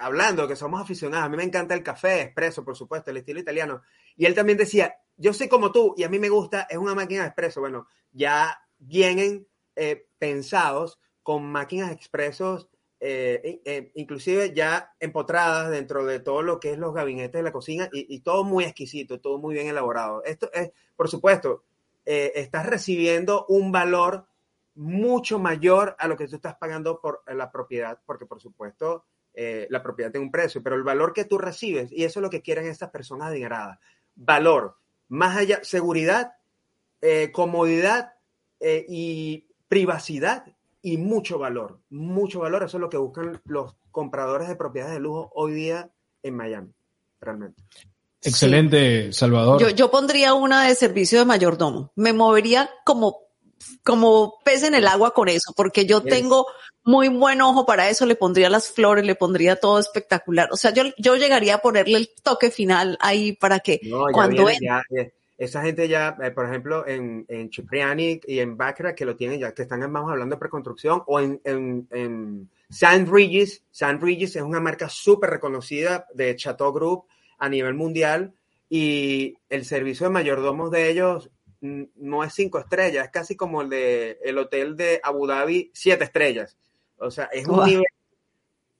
hablando 0.01 0.47
que 0.47 0.55
somos 0.55 0.81
aficionados, 0.81 1.25
a 1.25 1.29
mí 1.29 1.37
me 1.37 1.43
encanta 1.43 1.73
el 1.73 1.83
café 1.83 2.21
expreso, 2.21 2.65
por 2.65 2.75
supuesto, 2.75 3.11
el 3.11 3.17
estilo 3.17 3.39
italiano. 3.39 3.81
Y 4.17 4.25
él 4.25 4.33
también 4.33 4.57
decía, 4.57 4.95
yo 5.15 5.33
soy 5.33 5.47
como 5.47 5.71
tú 5.71 5.93
y 5.97 6.03
a 6.03 6.09
mí 6.09 6.19
me 6.19 6.29
gusta, 6.29 6.67
es 6.69 6.77
una 6.77 6.95
máquina 6.95 7.21
de 7.21 7.27
expreso. 7.27 7.61
Bueno, 7.61 7.87
ya 8.11 8.59
vienen 8.79 9.47
eh, 9.75 10.07
pensados 10.17 10.99
con 11.23 11.45
máquinas 11.45 11.91
expresos, 11.91 12.67
eh, 12.99 13.61
eh, 13.65 13.91
inclusive 13.95 14.53
ya 14.53 14.93
empotradas 14.99 15.69
dentro 15.69 16.05
de 16.05 16.19
todo 16.19 16.41
lo 16.41 16.59
que 16.59 16.71
es 16.71 16.77
los 16.77 16.93
gabinetes 16.93 17.33
de 17.33 17.43
la 17.43 17.51
cocina 17.51 17.89
y, 17.91 18.19
todo 18.21 18.43
muy 18.43 18.63
exquisito, 18.63 19.21
todo 19.21 19.37
muy 19.37 19.53
bien 19.53 19.67
elaborado. 19.67 20.23
Esto 20.23 20.51
es, 20.53 20.71
por 20.95 21.09
supuesto, 21.09 21.63
estás 22.03 22.65
recibiendo 22.65 23.45
un 23.47 23.71
valor 23.71 24.25
mucho 24.73 25.37
mayor 25.37 25.95
a 25.99 26.07
lo 26.07 26.17
que 26.17 26.27
tú 26.27 26.35
estás 26.35 26.55
pagando 26.55 26.99
por 26.99 27.23
la 27.27 27.51
propiedad, 27.51 27.99
porque 28.05 28.25
por 28.25 28.41
supuesto 28.41 29.05
la 29.33 29.81
propiedad 29.81 30.11
tiene 30.11 30.25
un 30.25 30.31
precio, 30.31 30.61
pero 30.61 30.75
el 30.75 30.83
valor 30.83 31.13
que 31.13 31.25
tú 31.25 31.37
recibes, 31.37 31.91
y 31.91 32.03
eso 32.03 32.19
es 32.19 32.21
lo 32.21 32.29
que 32.29 32.41
quieren 32.41 32.65
estas 32.65 32.89
personas 32.89 33.29
adineradas, 33.29 33.79
valor 34.15 34.75
más 35.11 35.35
allá, 35.35 35.59
seguridad, 35.61 36.35
eh, 37.01 37.31
comodidad 37.33 38.13
eh, 38.61 38.85
y 38.87 39.45
privacidad 39.67 40.45
y 40.81 40.97
mucho 40.97 41.37
valor, 41.37 41.79
mucho 41.89 42.39
valor. 42.39 42.63
Eso 42.63 42.77
es 42.77 42.81
lo 42.81 42.89
que 42.89 42.97
buscan 42.97 43.41
los 43.43 43.75
compradores 43.91 44.47
de 44.47 44.55
propiedades 44.55 44.95
de 44.95 45.01
lujo 45.01 45.29
hoy 45.35 45.53
día 45.53 45.91
en 46.23 46.37
Miami, 46.37 46.71
realmente. 47.19 47.61
Excelente, 48.21 49.11
Salvador. 49.11 49.59
Yo, 49.59 49.69
yo 49.71 49.91
pondría 49.91 50.33
una 50.33 50.67
de 50.67 50.75
servicio 50.75 51.19
de 51.19 51.25
mayordomo. 51.25 51.91
Me 51.95 52.13
movería 52.13 52.69
como 52.85 53.17
como 53.83 54.39
pez 54.43 54.63
en 54.63 54.75
el 54.75 54.87
agua 54.87 55.13
con 55.13 55.29
eso, 55.29 55.53
porque 55.55 55.85
yo 55.85 56.01
tengo 56.01 56.45
muy 56.83 57.09
buen 57.09 57.41
ojo 57.41 57.65
para 57.65 57.89
eso, 57.89 58.05
le 58.05 58.15
pondría 58.15 58.49
las 58.49 58.71
flores, 58.71 59.05
le 59.05 59.15
pondría 59.15 59.55
todo 59.55 59.79
espectacular. 59.79 60.49
O 60.51 60.57
sea, 60.57 60.73
yo, 60.73 60.83
yo 60.97 61.15
llegaría 61.15 61.55
a 61.55 61.61
ponerle 61.61 61.97
el 61.97 62.09
toque 62.23 62.51
final 62.51 62.97
ahí 63.01 63.33
para 63.33 63.59
que 63.59 63.79
cuando... 64.13 64.47
esa 65.37 65.61
gente 65.63 65.87
ya, 65.87 66.15
eh, 66.21 66.31
por 66.31 66.45
ejemplo, 66.45 66.87
en, 66.87 67.25
en 67.27 67.51
Cipriani 67.51 68.21
y 68.27 68.39
en 68.39 68.57
Baccarat, 68.57 68.95
que 68.95 69.05
lo 69.05 69.15
tienen 69.15 69.39
ya, 69.39 69.53
que 69.53 69.63
están 69.63 69.79
vamos 69.81 70.11
hablando 70.11 70.35
de 70.35 70.39
preconstrucción, 70.39 71.03
o 71.07 71.19
en, 71.19 71.41
en, 71.43 71.87
en 71.91 72.49
Regis, 73.11 73.63
Regis 73.99 74.35
es 74.35 74.43
una 74.43 74.59
marca 74.59 74.87
súper 74.87 75.31
reconocida 75.31 76.05
de 76.13 76.35
Chateau 76.35 76.71
Group 76.71 77.05
a 77.39 77.49
nivel 77.49 77.73
mundial, 77.73 78.33
y 78.69 79.35
el 79.49 79.65
servicio 79.65 80.05
de 80.05 80.13
mayordomos 80.13 80.71
de 80.71 80.89
ellos 80.89 81.29
no 81.61 82.23
es 82.23 82.33
cinco 82.33 82.59
estrellas, 82.59 83.05
es 83.05 83.11
casi 83.11 83.35
como 83.35 83.61
el 83.61 83.69
de 83.69 84.19
el 84.23 84.37
hotel 84.37 84.75
de 84.75 84.99
Abu 85.03 85.27
Dhabi, 85.27 85.71
siete 85.73 86.03
estrellas. 86.03 86.57
O 86.97 87.11
sea, 87.11 87.25
es 87.25 87.47
un 87.47 87.63
nivel 87.65 87.85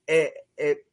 eh, 0.08 0.34
eh, 0.58 0.86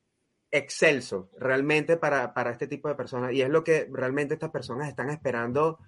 excelso 0.51 1.31
realmente 1.39 1.97
para, 1.97 2.33
este 2.51 2.67
tipo 2.67 2.89
de 2.89 2.95
personas. 2.95 3.33
Y 3.33 3.43
es 3.43 3.49
lo 3.49 3.65
que 3.65 3.89
realmente 3.91 4.35
estas 4.35 4.51
personas 4.51 4.89
están 4.89 5.11
esperando 5.11 5.79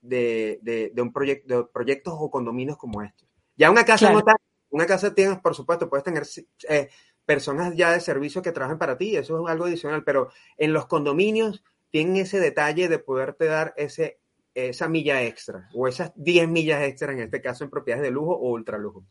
de, 0.00 0.92
un 0.96 1.12
proyecto, 1.12 1.56
de 1.56 1.64
proyectos 1.64 2.14
o 2.16 2.30
condominios 2.30 2.76
como 2.76 3.02
estos. 3.02 3.28
Ya 3.56 3.70
una 3.70 3.84
casa 3.84 4.12
no 4.12 4.22
una 4.70 4.86
casa 4.86 5.14
tienes, 5.14 5.38
por 5.38 5.54
supuesto, 5.54 5.88
puedes 5.88 6.04
tener 6.04 6.24
eh, 6.68 6.88
personas 7.24 7.74
ya 7.74 7.90
de 7.90 8.00
servicio 8.00 8.42
que 8.42 8.52
trabajen 8.52 8.78
para 8.78 8.98
ti, 8.98 9.16
eso 9.16 9.42
es 9.42 9.50
algo 9.50 9.64
adicional, 9.64 10.04
pero 10.04 10.30
en 10.56 10.72
los 10.72 10.86
condominios 10.86 11.64
tienen 11.90 12.16
ese 12.16 12.38
detalle 12.38 12.88
de 12.88 12.98
poderte 12.98 13.46
dar 13.46 13.72
ese 13.76 14.20
esa 14.66 14.88
milla 14.88 15.22
extra 15.22 15.68
o 15.74 15.86
esas 15.86 16.12
10 16.16 16.48
millas 16.48 16.82
extra 16.82 17.12
en 17.12 17.20
este 17.20 17.40
caso 17.40 17.64
en 17.64 17.70
propiedades 17.70 18.04
de 18.04 18.10
lujo 18.10 18.32
o 18.32 18.50
ultra 18.50 18.78
lujo. 18.78 19.04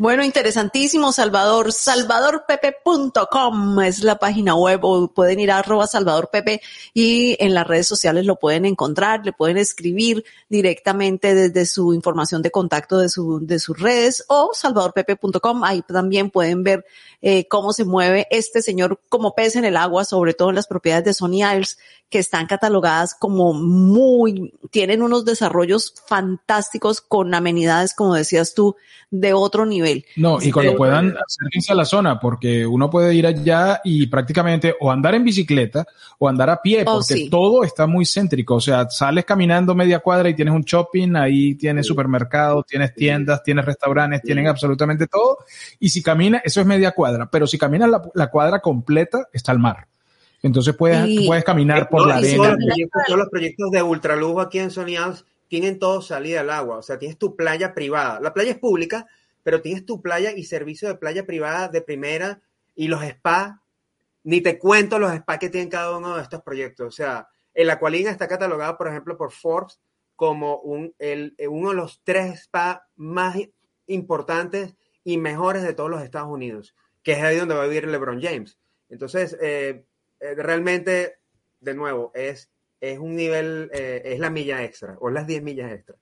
Bueno, 0.00 0.22
interesantísimo, 0.22 1.10
Salvador. 1.10 1.72
Salvadorpepe.com 1.72 3.80
es 3.80 4.04
la 4.04 4.16
página 4.16 4.54
web 4.54 4.78
o 4.84 5.08
pueden 5.08 5.40
ir 5.40 5.50
a 5.50 5.58
arroba 5.58 5.88
salvadorpepe 5.88 6.60
y 6.94 7.36
en 7.40 7.52
las 7.52 7.66
redes 7.66 7.88
sociales 7.88 8.24
lo 8.24 8.36
pueden 8.36 8.64
encontrar, 8.64 9.26
le 9.26 9.32
pueden 9.32 9.56
escribir 9.56 10.24
directamente 10.48 11.34
desde 11.34 11.66
su 11.66 11.92
información 11.94 12.42
de 12.42 12.52
contacto 12.52 12.98
de, 12.98 13.08
su, 13.08 13.44
de 13.44 13.58
sus 13.58 13.76
redes 13.76 14.24
o 14.28 14.50
salvadorpepe.com. 14.52 15.64
Ahí 15.64 15.82
también 15.82 16.30
pueden 16.30 16.62
ver 16.62 16.86
eh, 17.20 17.48
cómo 17.48 17.72
se 17.72 17.84
mueve 17.84 18.28
este 18.30 18.62
señor 18.62 19.00
como 19.08 19.34
pez 19.34 19.56
en 19.56 19.64
el 19.64 19.76
agua, 19.76 20.04
sobre 20.04 20.32
todo 20.32 20.50
en 20.50 20.54
las 20.54 20.68
propiedades 20.68 21.06
de 21.06 21.14
Sony 21.14 21.42
Isles, 21.42 21.76
que 22.08 22.20
están 22.20 22.46
catalogadas 22.46 23.14
como 23.14 23.52
muy, 23.52 24.54
tienen 24.70 25.02
unos 25.02 25.24
desarrollos 25.24 25.92
fantásticos 26.06 27.00
con 27.00 27.34
amenidades, 27.34 27.94
como 27.94 28.14
decías 28.14 28.54
tú, 28.54 28.76
de 29.10 29.32
otro 29.32 29.66
nivel. 29.66 29.87
No, 30.16 30.38
y 30.40 30.50
cuando 30.50 30.76
puedan, 30.76 31.16
acérquense 31.16 31.72
a 31.72 31.74
la 31.74 31.84
zona, 31.84 32.18
porque 32.18 32.66
uno 32.66 32.88
puede 32.90 33.14
ir 33.14 33.26
allá 33.26 33.80
y 33.84 34.06
prácticamente 34.06 34.74
o 34.80 34.90
andar 34.90 35.14
en 35.14 35.24
bicicleta 35.24 35.86
o 36.18 36.28
andar 36.28 36.50
a 36.50 36.60
pie, 36.60 36.84
oh, 36.86 37.00
porque 37.00 37.28
todo 37.30 37.64
está 37.64 37.86
muy 37.86 38.04
céntrico. 38.04 38.56
O 38.56 38.60
sea, 38.60 38.88
sales 38.88 39.24
caminando 39.24 39.74
media 39.74 40.00
cuadra 40.00 40.28
y 40.28 40.34
tienes 40.34 40.54
un 40.54 40.62
shopping, 40.62 41.16
ahí 41.16 41.54
tienes 41.54 41.86
supermercados, 41.86 42.66
tienes 42.66 42.94
tiendas, 42.94 43.42
tienes 43.42 43.64
restaurantes, 43.64 44.22
tienen 44.22 44.46
absolutamente 44.46 45.06
todo. 45.06 45.38
Y 45.78 45.88
si 45.88 46.02
caminas, 46.02 46.42
eso 46.44 46.60
es 46.60 46.66
media 46.66 46.92
cuadra, 46.92 47.30
pero 47.30 47.46
si 47.46 47.58
caminas 47.58 47.90
la, 47.90 48.02
la 48.14 48.28
cuadra 48.28 48.60
completa, 48.60 49.28
está 49.32 49.52
el 49.52 49.58
mar. 49.58 49.88
Entonces 50.42 50.74
puedes, 50.76 51.26
puedes 51.26 51.44
caminar 51.44 51.88
por 51.88 52.06
la 52.06 52.16
arena. 52.16 52.56
Todos 53.06 53.18
los, 53.18 53.28
proyectos, 53.28 53.70
de 53.70 53.82
ultralujo 53.82 54.40
aquí 54.40 54.58
en 54.58 54.70
Sony 54.70 54.96
House 54.96 55.24
tienen 55.48 55.78
todo 55.78 56.00
salida 56.00 56.40
al 56.40 56.50
agua. 56.50 56.76
O 56.78 56.82
sea, 56.82 56.98
tienes 56.98 57.18
tu 57.18 57.34
playa 57.34 57.74
privada. 57.74 58.20
La 58.20 58.32
playa 58.32 58.52
es 58.52 58.58
pública, 58.58 59.06
pero 59.48 59.62
tienes 59.62 59.86
tu 59.86 60.02
playa 60.02 60.32
y 60.32 60.44
servicio 60.44 60.88
de 60.88 60.96
playa 60.96 61.24
privada 61.24 61.68
de 61.68 61.80
primera 61.80 62.42
y 62.74 62.88
los 62.88 63.02
spas. 63.02 63.54
Ni 64.22 64.42
te 64.42 64.58
cuento 64.58 64.98
los 64.98 65.10
spas 65.10 65.38
que 65.38 65.48
tienen 65.48 65.70
cada 65.70 65.96
uno 65.96 66.16
de 66.16 66.22
estos 66.22 66.42
proyectos. 66.42 66.86
O 66.86 66.90
sea, 66.90 67.28
el 67.54 67.70
Aqualina 67.70 68.10
está 68.10 68.28
catalogado, 68.28 68.76
por 68.76 68.88
ejemplo, 68.88 69.16
por 69.16 69.32
Forbes 69.32 69.80
como 70.16 70.58
un, 70.58 70.94
el, 70.98 71.34
uno 71.48 71.70
de 71.70 71.76
los 71.76 72.02
tres 72.04 72.42
spas 72.42 72.80
más 72.96 73.38
importantes 73.86 74.76
y 75.02 75.16
mejores 75.16 75.62
de 75.62 75.72
todos 75.72 75.88
los 75.88 76.02
Estados 76.02 76.28
Unidos, 76.28 76.76
que 77.02 77.12
es 77.12 77.22
ahí 77.22 77.38
donde 77.38 77.54
va 77.54 77.62
a 77.62 77.68
vivir 77.68 77.88
LeBron 77.88 78.20
James. 78.20 78.58
Entonces, 78.90 79.34
eh, 79.40 79.82
eh, 80.20 80.34
realmente, 80.34 81.20
de 81.60 81.72
nuevo, 81.72 82.12
es, 82.14 82.50
es 82.82 82.98
un 82.98 83.16
nivel, 83.16 83.70
eh, 83.72 84.02
es 84.04 84.18
la 84.18 84.28
milla 84.28 84.62
extra, 84.62 84.98
o 85.00 85.08
las 85.08 85.26
10 85.26 85.42
millas 85.42 85.72
extra. 85.72 85.96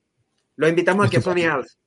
Lo 0.57 0.67
invitamos 0.67 1.07
a 1.07 1.09
que 1.09 1.21
Sony 1.21 1.43
House. 1.47 1.77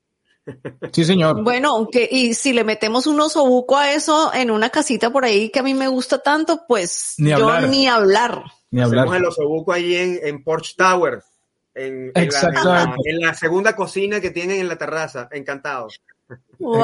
Sí, 0.92 1.04
señor. 1.04 1.42
Bueno, 1.42 1.70
aunque, 1.70 2.08
y 2.10 2.34
si 2.34 2.52
le 2.52 2.64
metemos 2.64 3.06
un 3.06 3.20
osobuco 3.20 3.76
a 3.76 3.92
eso 3.92 4.32
en 4.34 4.50
una 4.50 4.70
casita 4.70 5.10
por 5.10 5.24
ahí 5.24 5.50
que 5.50 5.60
a 5.60 5.62
mí 5.62 5.74
me 5.74 5.88
gusta 5.88 6.18
tanto, 6.22 6.64
pues 6.66 7.14
ni 7.18 7.30
yo 7.30 7.60
ni 7.62 7.86
hablar. 7.88 8.44
Ni 8.70 8.80
hablar. 8.80 9.06
Hacemos 9.06 9.16
el 9.16 9.26
osobuco 9.26 9.72
allí 9.72 9.96
en, 9.96 10.20
en 10.22 10.44
Porch 10.44 10.76
Tower, 10.76 11.22
en, 11.74 12.12
en, 12.14 12.28
la, 12.28 12.94
en, 13.04 13.20
la, 13.20 13.34
segunda 13.34 13.74
cocina 13.74 14.20
que 14.20 14.30
tienen 14.30 14.60
en 14.60 14.68
la 14.68 14.76
terraza. 14.76 15.28
Encantados. 15.32 16.00
Wow. 16.58 16.80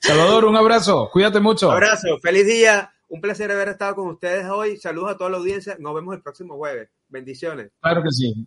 Salvador, 0.00 0.44
un 0.44 0.56
abrazo. 0.56 1.08
Cuídate 1.12 1.40
mucho. 1.40 1.68
Un 1.68 1.74
abrazo. 1.74 2.18
Feliz 2.22 2.46
día. 2.46 2.92
Un 3.08 3.22
placer 3.22 3.50
haber 3.50 3.68
estado 3.68 3.94
con 3.94 4.08
ustedes 4.08 4.46
hoy. 4.50 4.76
Saludos 4.76 5.12
a 5.12 5.16
toda 5.16 5.30
la 5.30 5.38
audiencia. 5.38 5.76
Nos 5.78 5.94
vemos 5.94 6.14
el 6.14 6.22
próximo 6.22 6.56
jueves. 6.56 6.90
Bendiciones. 7.08 7.70
Claro 7.80 8.02
que 8.02 8.10
sí. 8.10 8.46